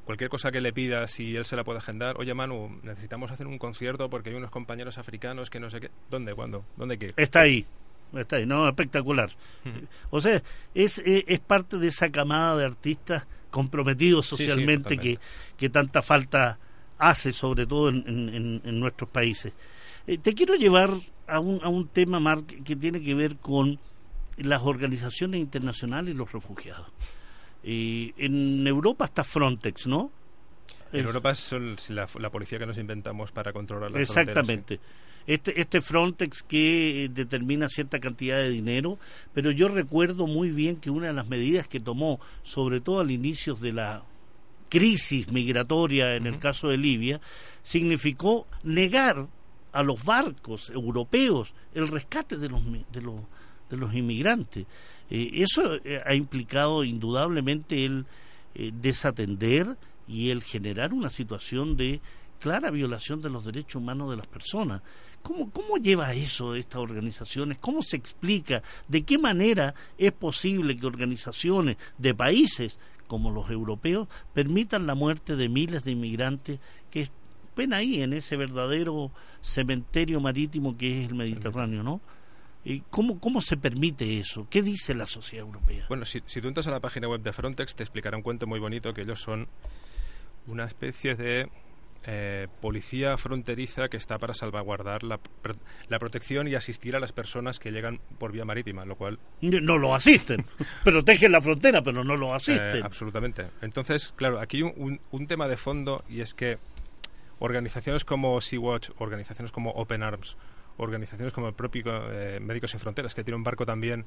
[0.06, 3.48] cualquier cosa que le pida, si él se la puede agendar, oye Manu, necesitamos hacer
[3.48, 7.14] un concierto porque hay unos compañeros africanos que no sé qué, ¿dónde, cuándo, dónde qué?
[7.16, 7.66] Está ahí,
[8.14, 9.32] está ahí, no, espectacular.
[10.10, 10.42] O sea,
[10.74, 15.20] es, es, parte de esa camada de artistas comprometidos socialmente que,
[15.58, 16.58] que tanta falta
[16.98, 19.54] hace, sobre todo en, en, nuestros países.
[20.08, 20.92] Eh, te quiero llevar
[21.28, 23.80] a un, a un tema, Mark, que tiene que ver con
[24.38, 26.88] las organizaciones internacionales y los refugiados.
[27.64, 30.12] en Europa está Frontex, ¿no?
[30.92, 31.52] En Europa es
[31.90, 34.80] la, la policía que nos inventamos para controlar las fronteras, Exactamente.
[35.28, 38.98] Este, este Frontex que eh, determina cierta cantidad de dinero,
[39.34, 43.12] pero yo recuerdo muy bien que una de las medidas que tomó, sobre todo al
[43.12, 44.04] inicio de la
[44.70, 47.22] crisis migratoria en el caso de Libia,
[47.62, 49.28] significó negar
[49.72, 53.16] a los barcos europeos el rescate de los, de los,
[53.70, 54.66] de los inmigrantes.
[55.10, 58.06] Eh, eso eh, ha implicado indudablemente el
[58.56, 59.78] eh, desatender
[60.08, 62.02] y el generar una situación de
[62.40, 64.82] clara violación de los derechos humanos de las personas.
[65.22, 67.58] ¿Cómo, ¿Cómo lleva eso estas organizaciones?
[67.58, 68.64] ¿Cómo se explica?
[68.88, 75.36] ¿De qué manera es posible que organizaciones de países como los europeos permitan la muerte
[75.36, 76.60] de miles de inmigrantes
[76.92, 77.10] que
[77.60, 82.02] ven ahí en ese verdadero cementerio marítimo que es el Mediterráneo, ¿no?
[82.66, 84.48] ¿Y cómo, ¿Cómo se permite eso?
[84.50, 85.86] ¿Qué dice la sociedad europea?
[85.88, 88.48] Bueno, si, si tú entras a la página web de Frontex, te explicará un cuento
[88.48, 89.48] muy bonito que ellos son
[90.48, 91.48] una especie de
[92.06, 95.20] eh, policía fronteriza que está para salvaguardar la,
[95.90, 99.78] la protección y asistir a las personas que llegan por vía marítima, lo cual No
[99.78, 100.46] lo asisten.
[100.84, 102.84] Protegen la frontera, pero no lo Eh, asisten.
[102.84, 103.48] absolutamente.
[103.62, 106.58] Entonces, claro, aquí un- un tema de fondo y es que
[107.40, 110.38] organizaciones como Sea-Watch, organizaciones como Open Arms,
[110.78, 114.06] organizaciones como el propio eh, Médicos Sin Fronteras, que tiene un barco también,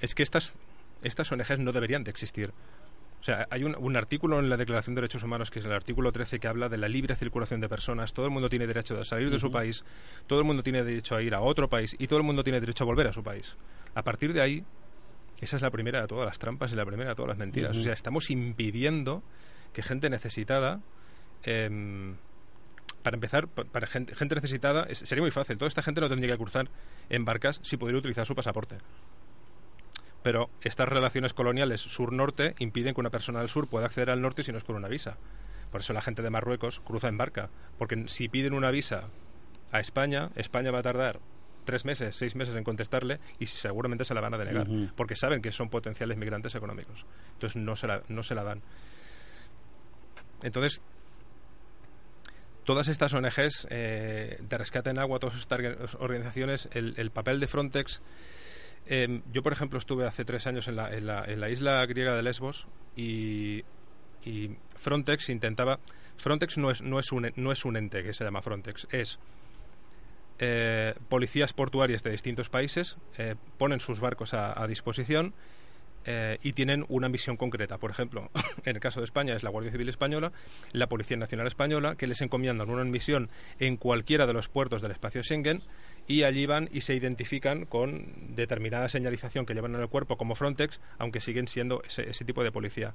[0.00, 0.52] es que estas,
[1.02, 2.52] estas ONGs no deberían de existir.
[3.20, 5.72] O sea, hay un, un artículo en la Declaración de Derechos Humanos, que es el
[5.72, 8.12] artículo 13, que habla de la libre circulación de personas.
[8.12, 9.82] Todo el mundo tiene derecho a salir de su país,
[10.26, 12.60] todo el mundo tiene derecho a ir a otro país y todo el mundo tiene
[12.60, 13.56] derecho a volver a su país.
[13.94, 14.64] A partir de ahí,
[15.40, 17.76] esa es la primera de todas las trampas y la primera de todas las mentiras.
[17.76, 19.22] O sea, estamos impidiendo
[19.72, 20.80] que gente necesitada,
[21.44, 22.16] em,
[23.02, 25.58] para empezar, pa- para gente, gente necesitada, es- sería muy fácil.
[25.58, 26.68] Toda esta gente no tendría que cruzar
[27.10, 28.78] en barcas si pudiera utilizar su pasaporte.
[30.22, 34.42] Pero estas relaciones coloniales sur-norte impiden que una persona del sur pueda acceder al norte
[34.42, 35.18] si no es con una visa.
[35.70, 37.50] Por eso la gente de Marruecos cruza en barca.
[37.78, 39.08] Porque si piden una visa
[39.70, 41.20] a España, España va a tardar
[41.66, 44.66] tres meses, seis meses en contestarle y seguramente se la van a denegar.
[44.96, 47.04] Porque saben que son potenciales migrantes económicos.
[47.34, 48.62] Entonces no se la, no se la dan.
[50.42, 50.80] Entonces,
[52.64, 57.40] todas estas ONGs eh, de rescate en agua, todas estas orga- organizaciones, el, el papel
[57.40, 58.02] de Frontex.
[58.86, 61.84] eh, yo, por ejemplo, estuve hace tres años en la, en la, en la isla
[61.86, 63.62] griega de Lesbos y,
[64.76, 65.78] Frontex intentaba.
[66.16, 66.80] Frontex no es,
[67.12, 69.18] un, ente que se llama Frontex, es
[70.38, 75.34] eh, policías portuarias de distintos países eh, ponen sus barcos a disposición
[76.06, 77.78] eh, y tienen una misión concreta.
[77.78, 78.30] Por ejemplo,
[78.64, 80.32] en el caso de España es la Guardia Civil Española,
[80.72, 84.90] la Policía Nacional Española, que les encomiendan una misión en cualquiera de los puertos del
[84.90, 85.62] espacio Schengen
[86.06, 90.34] y allí van y se identifican con determinada señalización que llevan en el cuerpo como
[90.34, 92.94] Frontex, aunque siguen siendo ese, tipo de policía.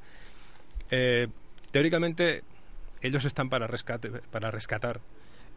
[0.91, 1.27] Eh,
[1.71, 2.43] teóricamente,
[3.01, 4.99] ellos están para, rescate, para rescatar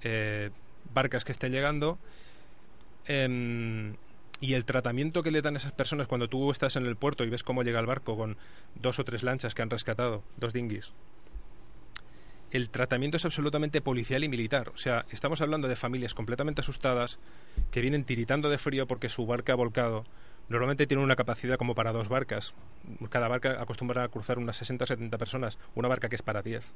[0.03, 0.51] eh,
[0.95, 1.99] barcas que estén llegando.
[3.07, 3.95] em,
[4.43, 7.23] y el tratamiento que le dan a esas personas cuando tú estás en el puerto
[7.23, 8.37] y ves cómo llega el barco con
[8.75, 10.93] dos o tres lanchas que han rescatado, dos dinghies.
[12.51, 14.71] El tratamiento es absolutamente policial y militar.
[14.71, 17.21] O sea, estamos hablando de familias completamente asustadas
[17.71, 20.05] que vienen tiritando de frío porque su barca ha volcado.
[20.49, 22.53] Normalmente tiene una capacidad como para dos barcas.
[23.11, 25.57] Cada barca acostumbra a cruzar unas 60 o 70 personas.
[25.77, 26.75] Una barca que es para 10.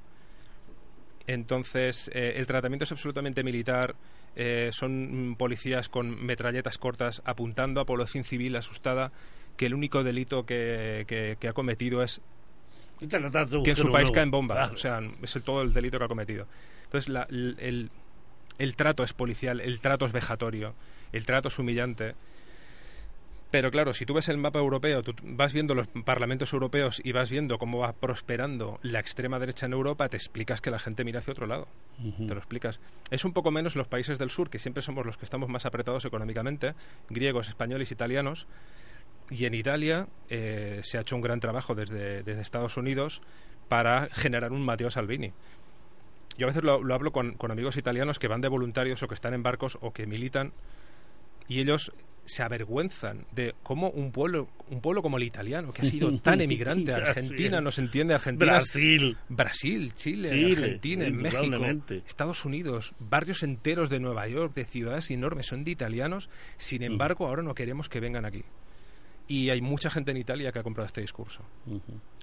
[1.27, 3.95] Entonces, eh, el tratamiento es absolutamente militar.
[4.39, 9.11] eh, son mm, policías con metralletas cortas apuntando a población civil asustada
[9.57, 12.21] que el único delito que, que- que ha cometido es
[13.63, 14.57] que en su país caen bombas.
[14.59, 14.75] Claro.
[14.75, 16.47] O sea, es el- todo el delito que ha cometido.
[16.85, 17.91] Entonces, la- el, el-
[18.59, 20.75] el trato es policial, el trato es vejatorio,
[21.13, 22.15] el trato es humillante.
[23.57, 27.13] Pero claro, si tú ves el mapa europeo, tú vas viendo los parlamentos europeos y
[27.13, 31.05] vas viendo cómo va prosperando la extrema derecha en Europa, te explicas que la gente
[31.05, 31.67] mira hacia otro lado.
[32.19, 32.83] Te lo explicas.
[33.11, 35.65] Es un poco menos los países del sur, que siempre somos los que estamos más
[35.65, 36.75] apretados económicamente,
[37.09, 38.47] griegos, españoles, italianos.
[39.31, 43.23] Y en Italia eh, se ha hecho un gran trabajo desde, desde Estados Unidos
[43.71, 45.33] para generar un Matteo Salvini.
[46.37, 49.09] Yo a veces lo, lo hablo con, con amigos italianos que van de voluntarios o
[49.09, 50.53] que están en barcos o que militan
[51.49, 51.91] y ellos
[52.27, 56.41] se avergüenzan de cómo un pueblo, un pueblo como el italiano, que ha sido tan
[56.41, 59.17] emigrante, Así Argentina no se entiende, Argentina Brasil.
[59.29, 61.95] Brasil, Chile, Chile, Argentina, en México.
[62.07, 66.29] Estados Unidos, barrios enteros de Nueva York, de ciudades enormes, son de italianos.
[66.57, 68.45] Sin embargo, ahora no queremos que vengan aquí.
[69.29, 71.43] Y hay mucha gente en Italia que ha comprado este discurso.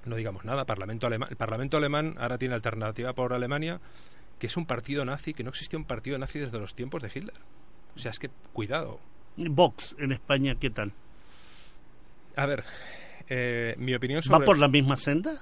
[0.05, 3.79] No digamos nada, Parlamento alemán, el Parlamento alemán ahora tiene alternativa por Alemania,
[4.39, 7.11] que es un partido nazi, que no existía un partido nazi desde los tiempos de
[7.13, 7.35] Hitler.
[7.95, 8.99] O sea, es que cuidado.
[9.37, 10.91] Vox en España, ¿qué tal?
[12.35, 12.63] A ver,
[13.29, 14.45] eh, mi opinión ¿Va sobre...
[14.45, 15.41] por la misma senda?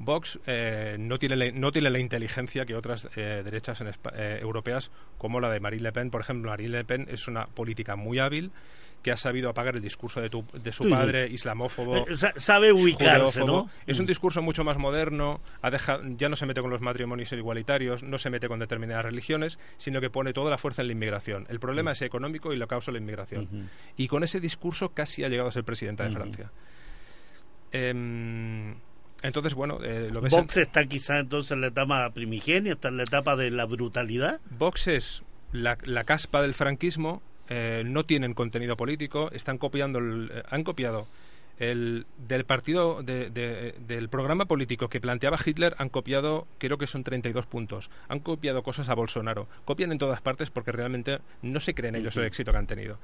[0.00, 4.12] Vox eh, no, tiene la, no tiene la inteligencia que otras eh, derechas en Espa-
[4.14, 6.10] eh, europeas, como la de Marine Le Pen.
[6.10, 8.52] Por ejemplo, Marine Le Pen es una política muy hábil
[9.02, 10.94] que ha sabido apagar el discurso de, tu- de su Sí, sí.
[10.94, 12.08] padre islamófobo.
[12.08, 13.44] Eh, sa- sabe ubicarse.
[13.44, 13.70] ¿no?
[13.86, 14.08] Es un Mm.
[14.08, 18.18] discurso mucho más moderno, ha dejado- ya no se mete con los matrimonios igualitarios, no
[18.18, 21.46] se mete con determinadas religiones, sino que pone toda la fuerza en la inmigración.
[21.48, 23.68] El problema es económico y lo causa la inmigración.
[23.96, 26.10] Y con ese discurso casi ha llegado a ser presidenta de.
[26.10, 26.50] Francia.
[27.70, 28.74] Em,
[29.22, 32.88] entonces, bueno, eh, lo ves en- Vox está quizá entonces en la etapa primigenia, está
[32.88, 34.40] en la etapa de la brutalidad.
[34.50, 35.22] Vox es
[35.52, 40.64] la, la caspa del franquismo, eh, no tienen contenido político, están copiando, el- eh, han
[40.64, 41.06] copiado
[41.58, 46.86] el del partido de- de- del programa político que planteaba Hitler han copiado creo que
[46.86, 47.90] son 32 puntos.
[48.08, 49.48] Han copiado cosas a Bolsonaro.
[49.64, 52.98] Copian en todas partes porque realmente no se creen ellos el éxito que han tenido.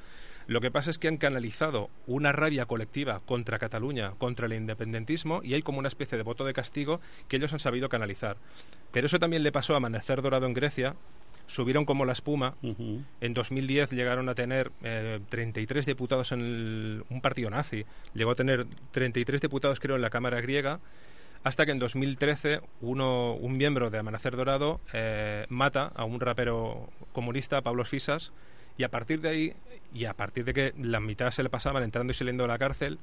[0.47, 5.41] Lo que pasa es que han canalizado una rabia colectiva contra Cataluña contra el independentismo
[5.43, 8.37] y hay como una especie de voto de castigo que ellos han sabido canalizar.
[8.93, 10.95] Pero eso también le pasó a Amanecer Dorado en Grecia
[11.47, 12.55] subieron como la espuma.
[13.21, 17.85] En 2010 llegaron a tener eh, 33 diputados en el- un partido nazi.
[18.15, 20.81] Llegó a tener 33 diputados, creo, en la Cámara griega,
[21.43, 26.89] hasta que en 2013 uno, un miembro de Amanecer Dorado eh, mata a un rapero
[27.13, 28.33] comunista, Pablo Fisas,
[28.79, 29.53] y a partir de ahí,
[29.95, 32.59] y a partir de que la mitad se le pasaban entrando y saliendo de la
[32.59, 32.99] cárcel,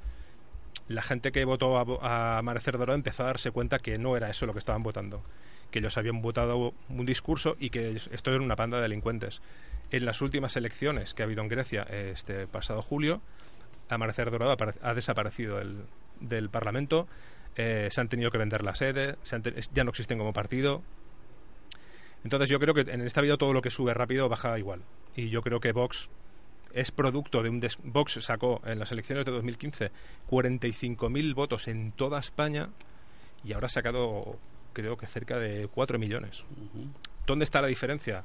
[0.88, 4.30] la gente que votó a, a Amanecer Dorado empezó a darse cuenta que no era
[4.30, 5.22] eso lo que estaban votando,
[5.72, 9.42] que ellos habían votado un discurso y que esto era una panda de delincuentes.
[9.90, 13.22] En las últimas elecciones que ha habido en Grecia este pasado julio,
[13.90, 15.84] Amanecer Dorado ha desaparecido del,
[16.20, 17.08] del Parlamento,
[17.56, 19.16] eh, se han tenido que vender la sede,
[19.74, 20.82] ya no existen como partido.
[22.24, 24.82] Entonces yo creo que en esta vida todo lo que sube rápido baja igual.
[25.16, 26.08] Y yo creo que Vox
[26.74, 27.60] es producto de un...
[27.60, 29.92] des- Vox sacó en las elecciones de 2015
[30.30, 32.70] 45.000 votos en toda España
[33.44, 34.38] y ahora ha sacado
[34.74, 36.44] creo que cerca de 4 millones.
[37.26, 38.24] ¿Dónde está la diferencia?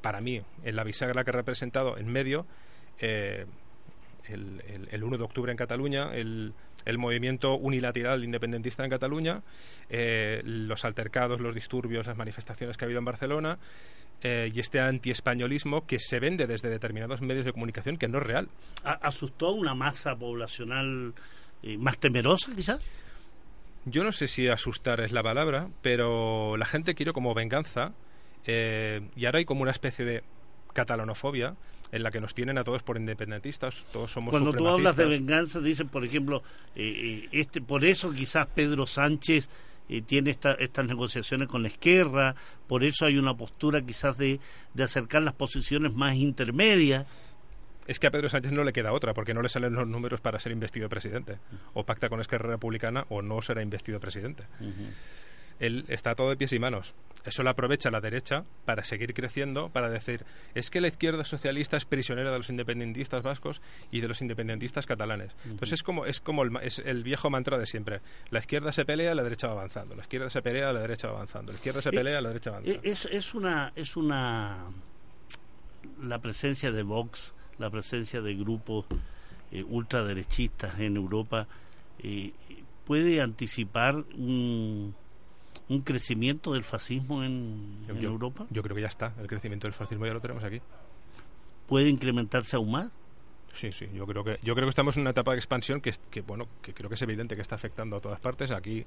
[0.00, 2.46] Para mí, en la bisagra que ha representado en medio,
[2.98, 3.46] eh,
[4.28, 6.52] el, el- el 1 de octubre en Cataluña, el,
[6.84, 9.42] el movimiento unilateral independentista en Cataluña,
[9.90, 13.58] eh, los altercados, los disturbios, las manifestaciones que ha habido en Barcelona
[14.22, 18.24] eh, y este antiespañolismo que se vende desde determinados medios de comunicación que no es
[18.24, 18.48] real.
[18.84, 21.12] ¿Asustó a una masa poblacional
[21.62, 22.80] eh, más temerosa, quizás?
[23.86, 27.92] Yo no sé si asustar es la palabra, pero la gente quiere como venganza
[28.46, 30.22] eh, y ahora hay como una especie de
[30.72, 31.54] catalanofobia
[31.92, 35.06] en la que nos tienen a todos por independentistas, todos somos Cuando tú hablas de
[35.06, 36.42] venganza, dicen, por ejemplo,
[36.74, 36.82] eh,
[37.24, 39.48] eh, este, por eso quizás Pedro Sánchez
[39.88, 42.34] eh, tiene esta- estas negociaciones con la izquierda,
[42.66, 44.40] por eso hay una postura quizás de,
[44.72, 47.06] de acercar las posiciones más intermedias.
[47.86, 50.20] Es que a Pedro Sánchez no le queda otra, porque no le salen los números
[50.20, 51.38] para ser investido presidente.
[51.74, 54.44] O pacta con Esquerra Republicana o no será investido presidente.
[55.60, 56.94] Él está todo de pies y manos.
[57.24, 60.24] Eso lo aprovecha la derecha para seguir creciendo, para decir,
[60.54, 63.62] es que la izquierda socialista es prisionera de los independentistas vascos
[63.92, 65.34] y de los independentistas catalanes.
[65.44, 68.00] Entonces es como, es como el, es el viejo mantra de siempre.
[68.30, 69.94] La izquierda se pelea, la derecha va avanzando.
[69.94, 71.52] La izquierda se pelea, la derecha va avanzando.
[71.52, 72.90] La izquierda se Eh, pelea, la derecha va Eh, avanzando.
[72.90, 74.64] Es, es una es una
[76.02, 78.86] la presencia de Vox, la presencia de grupos
[79.50, 81.46] eh, ultraderechistas en Europa
[81.98, 82.32] eh,
[82.86, 84.94] puede anticipar un,
[85.68, 88.46] un crecimiento del fascismo en, en yo, Europa.
[88.50, 89.14] yo creo que ya está.
[89.20, 90.60] El crecimiento del fascismo ya lo tenemos aquí.
[91.66, 92.90] Puede incrementarse aún más.
[93.54, 95.92] Sí, sí, yo creo que yo creo que estamos en una etapa de expansión que,
[96.26, 98.50] bueno, que creo que es evidente que está afectando a todas partes.
[98.50, 98.84] Aquí,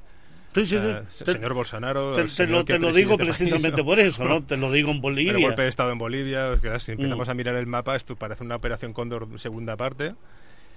[0.55, 3.85] Sí, sí, eh, señor Bolsonaro, te, el te señor lo, te digo país, precisamente ¿no?
[3.85, 4.43] por eso, ¿no?
[4.43, 5.47] Te lo digo en El Bolivia.
[5.47, 8.55] golpe de Estado en Bolivia, que si empezamos a mirar el mapa, esto parece una
[8.55, 10.15] operación Cóndor segunda parte.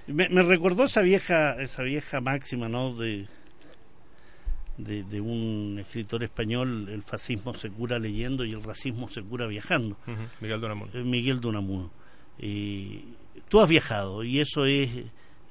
[0.06, 2.94] Me, me recordó esa vieja esa vieja máxima, ¿no?
[2.94, 3.26] De,
[4.76, 9.46] de, de un escritor español, el fascismo se cura leyendo y el racismo se cura
[9.46, 9.96] viajando.
[10.06, 10.90] Ujú, Miguel Donamuno.
[10.94, 11.90] Eh, Miguel Dunamuno.
[12.38, 13.02] Eh,
[13.50, 14.88] tú has viajado y eso es,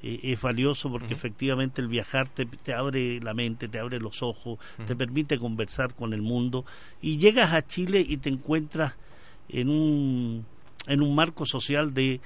[0.01, 4.23] eh, es valioso porque efectivamente el viajar te, te abre la mente, te abre los
[4.23, 6.65] ojos, te permite conversar con el mundo
[7.01, 8.95] y llegas a Chile y te encuentras
[9.49, 10.45] en un,
[10.87, 12.21] en un marco social de,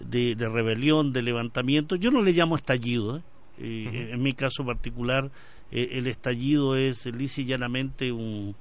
[0.00, 1.96] de, de rebelión, de levantamiento.
[1.96, 3.18] Yo no le llamo estallido.
[3.18, 3.22] ¿eh?
[3.58, 5.30] Eh, En mi caso particular,
[5.70, 8.56] eh, el estallido es lisa y llanamente un-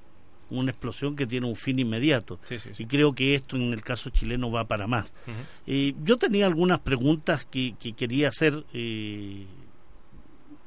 [0.50, 2.40] una explosión que tiene un fin inmediato.
[2.44, 2.84] Sí, sí, sí.
[2.84, 5.14] Y creo que esto en el caso chileno va para más.
[5.66, 9.46] Eh, yo tenía algunas preguntas que, que quería hacer eh,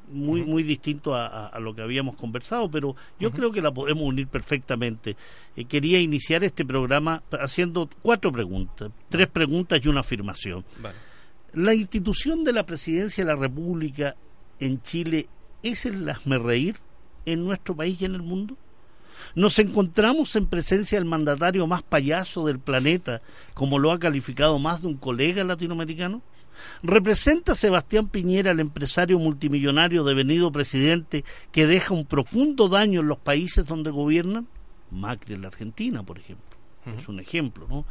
[0.09, 0.51] muy Ujú.
[0.51, 4.05] muy distinto a, a- a lo que habíamos conversado, pero yo creo que la podemos
[4.05, 5.16] unir perfectamente.
[5.57, 10.64] Eh, quería iniciar este programa haciendo cuatro preguntas, tres preguntas y una afirmación.
[10.81, 10.97] Vale.
[11.55, 14.14] ¿La institución de la presidencia de la República
[14.61, 15.29] en Chile
[15.62, 16.77] es el hazme reír?
[17.29, 18.57] en nuestro país y en el mundo?
[19.35, 23.23] Nos encontramos en presencia del mandatario más payaso del planeta,
[23.55, 26.23] como lo ha calificado más de un colega latinoamericano.
[26.83, 33.19] ¿Representa Sebastián Piñera el empresario multimillonario devenido presidente que deja un profundo daño en los
[33.19, 34.49] países donde gobiernan?
[34.91, 36.57] Macri en la Argentina, por ejemplo.
[36.99, 37.85] Es un ejemplo, ¿no?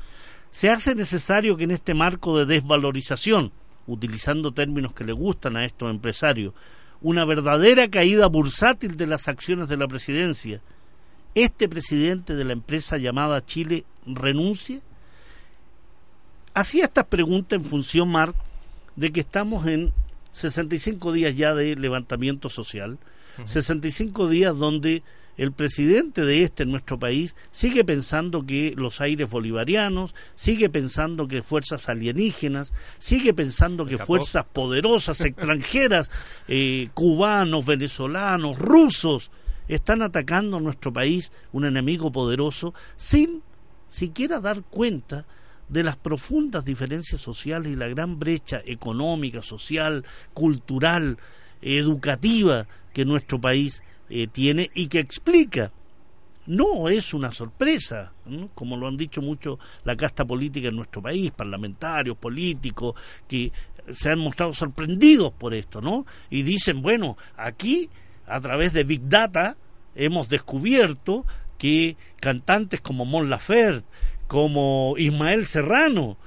[0.51, 3.51] Se hace necesario que en este marco de desvalorización,
[3.87, 6.53] utilizando términos que le gustan a estos empresarios,
[7.01, 10.61] una verdadera caída bursátil de las acciones de la presidencia,
[11.35, 14.81] este presidente de la empresa llamada Chile renuncie?
[16.53, 18.35] Hacía estas preguntas en función, Marc,
[18.95, 19.91] de que estamos en
[20.33, 22.97] 65 días ya de levantamiento social,
[23.45, 25.03] 65 días donde
[25.37, 31.27] el presidente de este en nuestro país sigue pensando que los aires bolivarianos, sigue pensando
[31.27, 36.09] que fuerzas alienígenas, sigue pensando que fuerzas poderosas extranjeras,
[36.47, 39.31] eh, cubanos, venezolanos, rusos,
[39.67, 43.41] están atacando a nuestro país, un enemigo poderoso, sin
[43.89, 45.25] siquiera dar cuenta
[45.69, 51.17] de las profundas diferencias sociales y la gran brecha económica, social, cultural,
[51.61, 55.71] educativa que nuestro país eh, tiene y que explica.
[56.47, 58.13] No es una sorpresa,
[58.53, 62.93] como lo han dicho mucho la casta política en nuestro país, parlamentarios, políticos,
[63.27, 63.51] que
[63.91, 66.05] se han mostrado sorprendidos por esto, ¿no?
[66.29, 67.89] Y dicen, bueno, aquí,
[68.27, 69.55] a través de Big Data,
[69.95, 71.25] hemos descubierto
[71.57, 73.85] que cantantes como Mon Laferte,
[74.27, 76.17] como Ismael Serrano,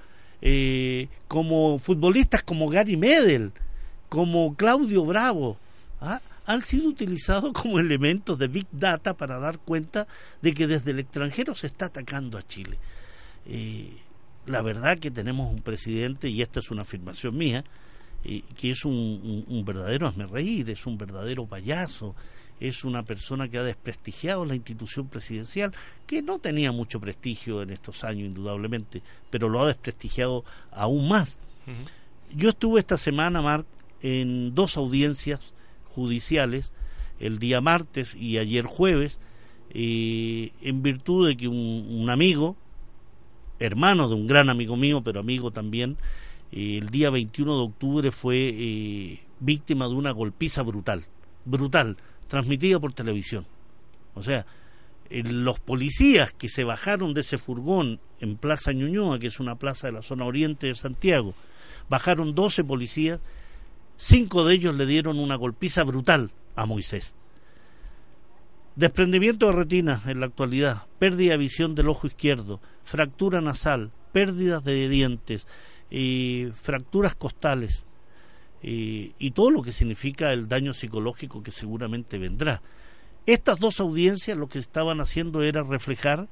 [0.40, 3.52] eh, como futbolistas como Gary Medel,
[4.08, 5.58] como Claudio Bravo,
[6.00, 6.20] ¿ah?
[6.46, 10.06] han sido utilizados como elementos de Big Data para dar cuenta
[10.40, 12.78] de que desde el extranjero se está atacando a Chile.
[13.46, 13.98] Eh,
[14.46, 17.64] la verdad que tenemos un presidente, y esta es una afirmación mía,
[18.24, 22.14] eh, que es un, un, verdadero hazme reír, es un verdadero payaso,
[22.60, 25.72] es una persona que ha desprestigiado la institución presidencial,
[26.06, 31.38] que no tenía mucho prestigio en estos años, indudablemente, pero lo ha desprestigiado aún más.
[32.34, 33.66] Yo estuve esta semana, Marc,
[34.02, 35.52] en dos audiencias
[35.94, 36.72] judiciales
[37.20, 39.18] el día martes y ayer jueves,
[39.70, 42.56] eh, en virtud de que un, amigo,
[43.58, 45.96] hermano de un gran amigo mío, pero amigo también,
[46.52, 51.06] eh, el día 21 de octubre fue eh, víctima de una golpiza brutal,
[51.44, 51.96] brutal,
[52.26, 53.46] transmitida por televisión.
[54.14, 54.46] O sea,
[55.10, 59.86] los policías que se bajaron de ese furgón en Plaza Ñuñoa, que es una plaza
[59.86, 61.34] de la zona oriente de Santiago,
[61.88, 63.20] bajaron 12 policías
[64.00, 67.16] Cinco de ellos le dieron una golpiza brutal a Moisés.
[68.76, 74.62] Desprendimiento de retina en la actualidad, pérdida de visión del ojo izquierdo, fractura nasal, pérdidas
[74.62, 75.48] de dientes,
[76.54, 77.84] fracturas costales
[78.62, 82.62] y todo lo que significa el daño psicológico que seguramente vendrá.
[83.26, 86.28] Estas dos audiencias lo que estaban haciendo era reflejar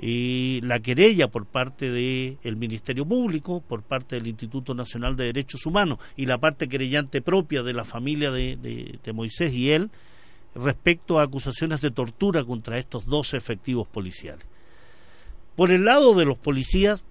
[0.00, 5.98] la querella por parte del Ministerio Público, por parte del Instituto Nacional de Derechos Humanos
[6.16, 9.90] y la parte querellante propia de la familia de, Moisés y él
[10.54, 14.46] respecto a acusaciones de tortura contra estos dos efectivos policiales.
[15.56, 17.02] Por el lado de los policías,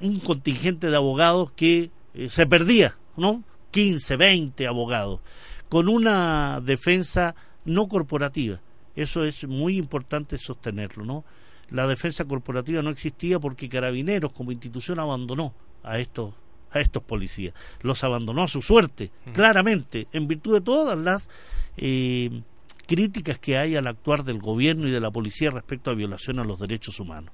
[0.00, 3.42] un contingente de abogados que eh, se perdía, ¿no?
[3.70, 5.20] 15, 20 abogados,
[5.68, 7.34] con una defensa
[7.64, 8.60] no corporativa.
[8.94, 11.24] Eso es muy importante sostenerlo, ¿no?
[11.70, 16.34] la defensa corporativa no existía porque Carabineros como institución abandonó a estos
[16.70, 21.28] a estos policías, los abandonó a su suerte, claramente, en virtud de todas las
[21.76, 22.42] eh,
[22.88, 26.44] críticas que hay al actuar del gobierno y de la policía respecto a violación a
[26.44, 27.32] los derechos humanos.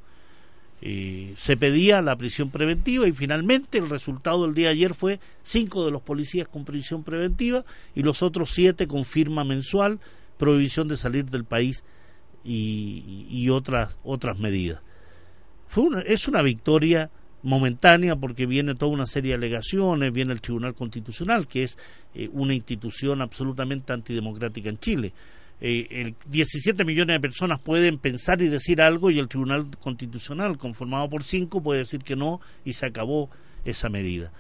[0.81, 5.85] Se pedía la prisión preventiva y finalmente el resultado del día de ayer fue cinco
[5.85, 7.65] de los policías con prisión preventiva
[7.95, 10.01] y los otros siete con firma mensual,
[10.39, 11.85] prohibición de salir del país
[12.43, 14.81] y, otras, otras medidas.
[15.67, 17.11] Fue es una victoria
[17.43, 21.79] momentánea porque viene toda una serie de alegaciones, viene el Tribunal Constitucional, que es
[22.15, 25.13] eh, una institución absolutamente antidemocrática en Chile.
[25.61, 31.09] Eh, 17 millones de personas pueden pensar y decir algo y el Tribunal Constitucional, conformado
[31.11, 33.29] por cinco, puede decir que no y se acabó
[33.65, 34.33] esa medida.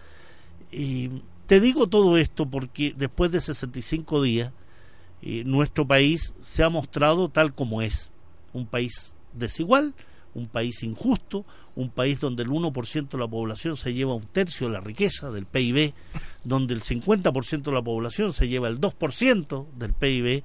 [0.71, 4.53] te digo todo esto porque después de 65 días
[5.45, 8.11] nuestro país se ha mostrado tal como es,
[8.55, 9.95] un país desigual,
[10.35, 11.45] un país injusto,
[11.75, 15.31] un país donde el 1% de la población se lleva un tercio de la riqueza
[15.31, 15.93] del PIB,
[16.45, 20.43] donde el 50% de la población se lleva el 2% del PIB,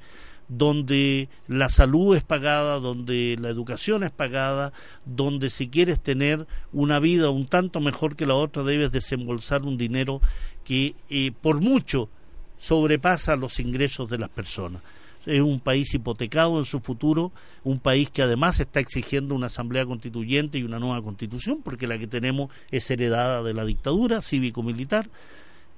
[0.47, 4.73] donde la salud es pagada, donde la educación es pagada,
[5.05, 9.77] donde si quieres tener una vida un tanto mejor que la otra debes desembolsar un
[9.77, 10.21] dinero
[10.63, 12.09] que eh, por mucho
[12.57, 14.81] sobrepasa los ingresos de las personas.
[15.25, 17.31] es un país hipotecado en su futuro,
[17.63, 21.97] un país que además está exigiendo una asamblea constituyente y una nueva constitución, porque la
[21.97, 25.09] que tenemos es heredada de la dictadura cívico-militar.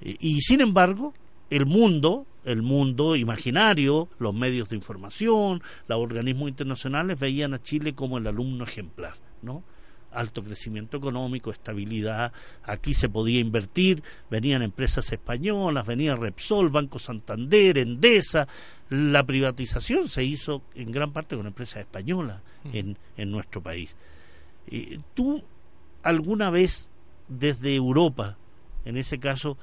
[0.02, 1.14] Eh, y sin embargo,
[1.50, 7.94] el mundo, el mundo imaginario, los medios de información, los organismos internacionales veían a Chile
[7.94, 9.62] como el alumno ejemplar, ¿no?
[10.12, 12.32] alto crecimiento económico, estabilidad,
[12.64, 18.48] aquí se podía invertir, venían empresas españolas, venía Repsol, Banco Santander, Endesa,
[18.90, 22.40] la privatización se hizo en gran parte con empresas españolas
[22.72, 23.94] en, en nuestro país.
[24.68, 25.42] Eh, ¿Tú
[26.02, 26.90] alguna vez
[27.28, 28.38] desde Europa,
[28.84, 29.58] en ese caso,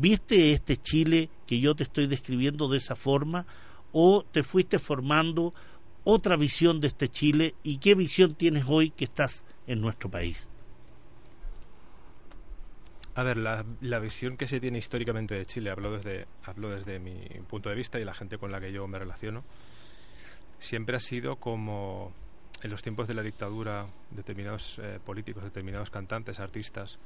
[0.00, 3.46] viste este Chile que yo te estoy describiendo de esa forma
[3.92, 5.54] o te fuiste formando
[6.04, 10.48] otra visión de este Chile y qué visión tienes hoy que estás en nuestro país?
[13.14, 16.98] A ver, la, la, visión que se tiene históricamente de Chile, hablo desde, hablo desde
[16.98, 17.16] mi
[17.48, 19.42] punto de vista y la gente con la que yo me relaciono,
[20.58, 22.12] siempre ha sido como
[22.62, 26.98] en los tiempos de la dictadura, determinados eh, políticos, determinados cantantes, artistas,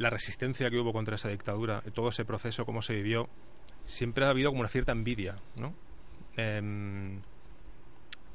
[0.00, 3.28] la resistencia que hubo contra esa dictadura, todo ese proceso, cómo se vivió,
[3.84, 5.74] siempre ha habido como una cierta envidia, ¿no?
[6.36, 7.20] Eh,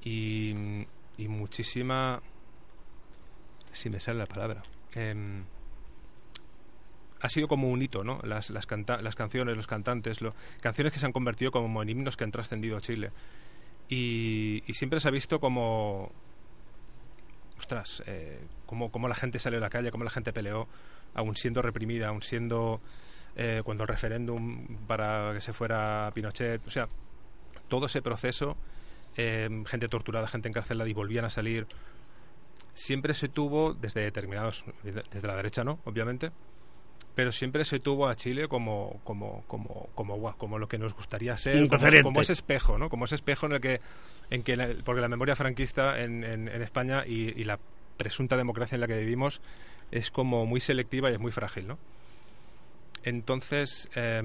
[0.04, 0.86] y,
[1.18, 2.22] y muchísima
[3.72, 4.64] si me sale la palabra.
[4.94, 5.44] Eh,
[7.22, 8.20] ha sido como un hito, ¿no?
[8.24, 8.68] Las, las,
[9.02, 10.20] las canciones, los cantantes,
[10.62, 13.12] canciones que se han convertido como en himnos que han trascendido Chile.
[13.90, 16.12] Y, y, siempre se ha visto como.
[17.58, 20.68] Ostras, eh, como, como, la gente salió a la calle, como la gente peleó,
[21.14, 22.82] aún siendo reprimida, aún siendo.
[23.38, 26.66] Eh, cuando el referéndum para que se fuera Pinochet.
[26.68, 26.88] O sea,
[27.68, 28.56] todo ese proceso,
[29.18, 31.68] eh, gente torturada, gente encarcelada y volvían a salir
[32.76, 36.32] siempre se tuvo desde determinados desde la derecha no obviamente
[37.16, 41.36] pero siempre se tuvo a Chile como como como como como lo que nos gustaría
[41.38, 43.82] ser como, como, ese espejo no como ese espejo en el que
[44.30, 47.60] en que la, porque la memoria franquista en, en, en España y, y, la
[47.98, 49.42] presunta democracia en la que vivimos
[49.92, 51.78] es como muy selectiva y es muy frágil no
[53.04, 54.22] entonces eh,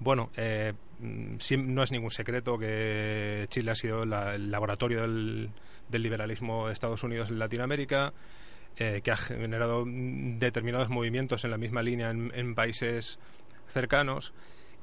[0.00, 5.50] bueno, eh, no es ningún secreto que Chile ha sido la, el laboratorio del,
[5.88, 8.12] del, liberalismo de Estados Unidos en Latinoamérica,
[8.76, 13.18] eh, que ha generado determinados movimientos en la misma línea en, países
[13.68, 14.32] cercanos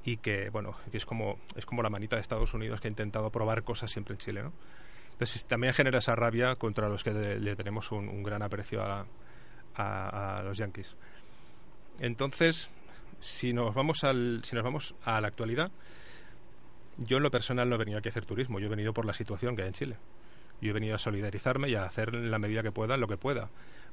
[0.05, 2.91] y que, bueno, que es como, es como la manita de Estados Unidos que ha
[2.91, 4.53] intentado probar cosas siempre en Chile, ¿no?
[5.11, 9.07] Entonces también genera esa rabia contra los que le, tenemos un, gran aprecio a,
[9.75, 10.95] a, los yanquis.
[11.99, 12.69] Entonces,
[13.19, 15.71] si nos vamos al, si nos vamos a la actualidad,
[16.97, 19.05] yo en lo personal no he venido aquí a hacer turismo, yo he venido por
[19.05, 19.97] la situación que hay en Chile.
[20.61, 23.17] Yo he venido a solidarizarme y a hacer en la medida que pueda lo que
[23.17, 23.49] pueda.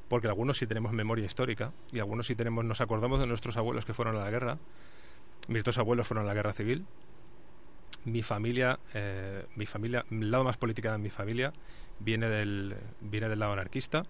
[0.08, 3.84] Porque algunos sí tenemos memoria histórica y algunos sí tenemos, nos acordamos de nuestros abuelos
[3.84, 4.58] que fueron a la guerra.
[5.48, 6.84] Mis dos abuelos fueron a la guerra civil.
[8.04, 11.52] Mi familia, eh, mi familia, el lado más política de mi familia
[12.00, 14.02] viene del, viene del lado anarquista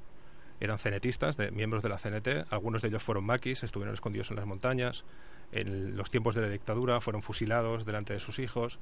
[0.61, 4.47] eran cenetistas, miembros de la CNT, algunos de ellos fueron maquis, estuvieron escondidos en las
[4.47, 5.05] montañas,
[5.53, 8.79] en los tiempos de la dictadura fueron fusilados delante de sus hijos.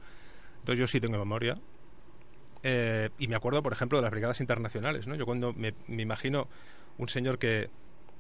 [0.61, 1.59] Entonces yo sí tengo memoria.
[2.63, 5.07] Eh, y me acuerdo, por ejemplo, de las brigadas internacionales.
[5.07, 5.15] ¿no?
[5.15, 6.49] Yo cuando me, me imagino
[6.99, 7.71] un señor que,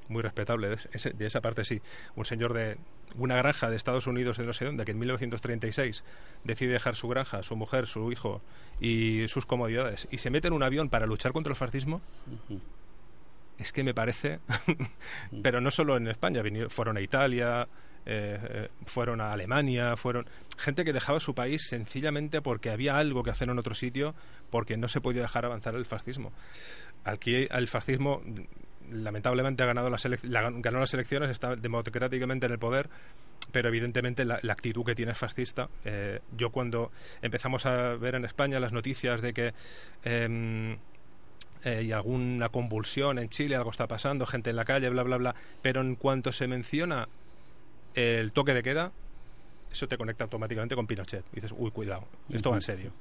[0.08, 1.80] muy respetable de, ese, de, esa parte sí,
[2.16, 2.76] un señor de
[3.16, 6.04] una granja de Estados Unidos de no sé dónde, que en 1936
[6.44, 8.42] decide dejar su granja, su mujer, su hijo
[8.80, 12.00] y sus comodidades y se mete en un avión para luchar contra el fascismo.
[12.26, 12.60] Uh -huh
[13.62, 14.40] es que me parece,
[15.42, 17.66] pero no solo en España, fueron a Italia,
[18.06, 20.26] eh, eh, fueron a Alemania, fueron
[20.58, 24.14] gente que dejaba su país sencillamente porque había algo que hacer en otro sitio,
[24.50, 26.32] porque no se podía dejar avanzar el fascismo.
[27.04, 28.22] Aquí el fascismo
[28.90, 32.88] lamentablemente ha ganado las, la, ganó las elecciones, está democráticamente en el poder,
[33.50, 35.68] pero evidentemente la, actitud que tiene es fascista.
[35.84, 39.54] Eh, yo cuando empezamos a ver en España las noticias de que
[40.04, 40.76] eh,
[41.64, 45.16] eh, y alguna convulsión en Chile, algo está pasando, gente en la calle, bla, bla,
[45.16, 45.34] bla.
[45.60, 47.08] Pero en cuanto se menciona
[47.94, 48.92] el toque de queda,
[49.70, 51.24] eso te conecta automáticamente con Pinochet.
[51.32, 52.92] Y dices, uy, cuidado, esto va en serio.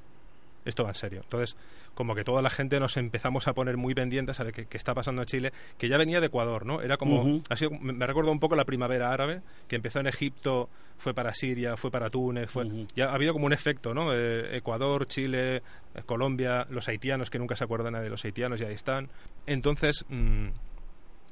[0.63, 1.21] Esto va en serio.
[1.23, 1.57] Entonces,
[1.95, 4.77] como que toda la gente nos empezamos a poner muy pendientes a ver qué, qué
[4.77, 6.81] está pasando en Chile, que ya venía de Ecuador, ¿no?
[6.81, 7.43] Era como, uh -huh.
[7.49, 11.33] ha sido, me, recuerdo un poco la primavera árabe, que empezó en Egipto, fue para
[11.33, 12.87] Siria, fue para Túnez, fue, uh -huh.
[12.95, 14.13] ya ha habido como un efecto, ¿no?
[14.13, 15.61] Eh, Ecuador, Chile, eh,
[16.05, 19.09] Colombia, los haitianos, que nunca se acuerdan de los haitianos, ya ahí están.
[19.47, 20.49] Entonces, mmm,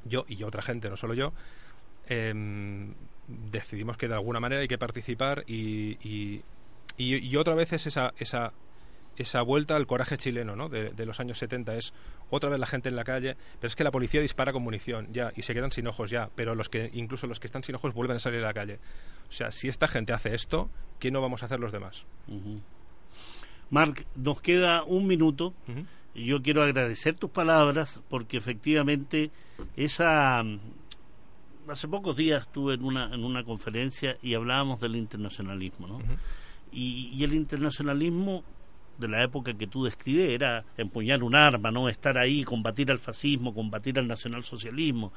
[0.06, 1.34] yo y otra gente, no solo yo,
[2.08, 2.34] eh,
[3.52, 6.44] decidimos que de alguna manera hay que participar y, y,
[6.98, 8.54] y, y otra vez es esa, esa
[9.20, 10.70] esa vuelta al coraje chileno ¿no?
[10.70, 11.76] de, de, los años 70.
[11.76, 11.94] Es
[12.30, 15.10] otra vez la gente en la calle, pero es que la policía dispara con munición
[15.12, 17.76] ya y se quedan sin ojos ya, pero los que incluso los que están sin
[17.76, 18.80] ojos vuelven a salir a la calle.
[19.28, 20.70] O sea, si esta gente hace esto,
[21.00, 22.06] ¿qué no vamos a hacer los demás?
[22.28, 22.60] Uh
[23.72, 25.54] Marc, nos queda un minuto.
[25.68, 25.86] Uh -huh.
[26.16, 29.30] Yo quiero agradecer tus palabras porque efectivamente
[29.76, 30.44] esa
[31.72, 35.98] hace pocos días estuve en una en una conferencia y hablábamos del internacionalismo, ¿no?
[35.98, 36.18] Uh -huh.
[36.72, 38.44] y, y, el internacionalismo
[39.00, 43.00] de la época que tú describes era empuñar un arma, no estar ahí, combatir al
[43.00, 45.14] fascismo, combatir al nacionalsocialismo.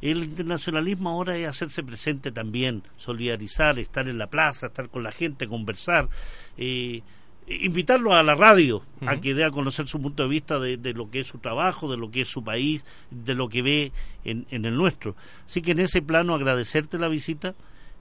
[0.00, 5.12] El internacionalismo ahora es hacerse presente también, solidarizar, estar en la plaza, estar con la
[5.12, 6.08] gente, conversar.
[6.56, 7.02] Eh,
[7.48, 9.08] invitarlo a la radio uh -huh.
[9.08, 11.38] a que dé a conocer su punto de vista de, de, lo que es su
[11.38, 13.92] trabajo, de lo que es su país, de lo que ve
[14.24, 15.14] en, en el nuestro.
[15.46, 17.54] Así que en ese plano agradecerte la visita.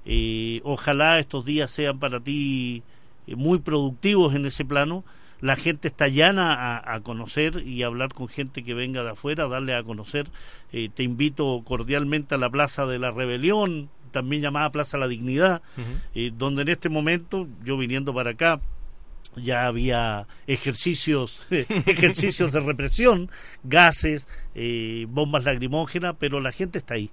[0.05, 2.83] Eh, ojalá estos días sean para ti
[3.27, 5.03] eh, muy productivos en ese plano.
[5.41, 9.11] La gente está llana a, a, conocer y a hablar con gente que venga de
[9.11, 10.27] afuera, darle a conocer.
[10.71, 15.61] Eh, te invito cordialmente a la Plaza de la Rebelión, también llamada Plaza La Dignidad,
[15.77, 16.33] uh -huh.
[16.33, 18.61] donde en este momento, yo viniendo para acá,
[19.35, 23.29] ya había ejercicios ejercicios de represión,
[23.63, 27.11] gases, eh, bombas lacrimógenas, pero la gente está ahí.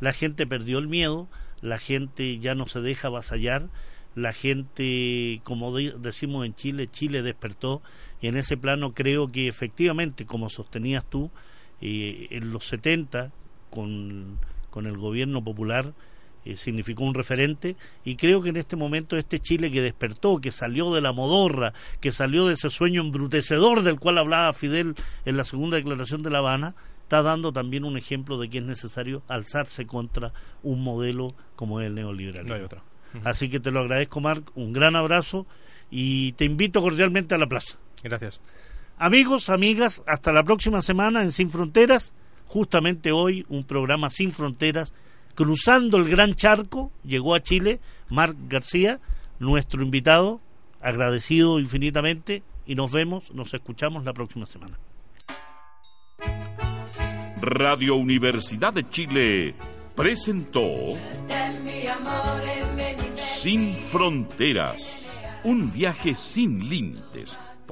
[0.00, 1.28] La gente perdió el miedo,
[1.60, 3.68] la gente ya no se deja avasallar,
[4.14, 7.82] la gente, como de, decimos en Chile, Chile despertó
[8.20, 11.30] y en ese plano creo que efectivamente, como sostenías tú,
[11.80, 13.32] eh, en los 70,
[13.70, 14.38] con,
[14.70, 15.94] con el gobierno popular,
[16.44, 20.50] eh, significó un referente y creo que en este momento este Chile que despertó, que
[20.50, 25.36] salió de la modorra, que salió de ese sueño embrutecedor del cual hablaba Fidel en
[25.36, 29.22] la segunda declaración de La Habana, está dando también un ejemplo de que es necesario
[29.28, 30.32] alzarse contra
[30.62, 32.48] un modelo como el neoliberalismo.
[32.48, 32.82] No hay otro.
[33.14, 33.22] Uh -huh.
[33.24, 35.46] Así que te lo agradezco, Marc, un gran abrazo
[35.90, 37.78] y te invito cordialmente a la plaza.
[38.02, 38.40] Gracias.
[38.98, 42.12] Amigos, amigas, hasta la próxima semana en Sin Fronteras.
[42.46, 44.92] Justamente hoy un programa Sin Fronteras
[45.34, 49.00] cruzando el gran charco, llegó a Chile Marc García,
[49.38, 50.40] nuestro invitado,
[50.80, 54.78] agradecido infinitamente y nos vemos, nos escuchamos la próxima semana.
[57.40, 59.54] Radio Universidad de Chile
[59.94, 60.62] presentó
[63.14, 65.08] Sin Fronteras,
[65.44, 67.36] un viaje sin límites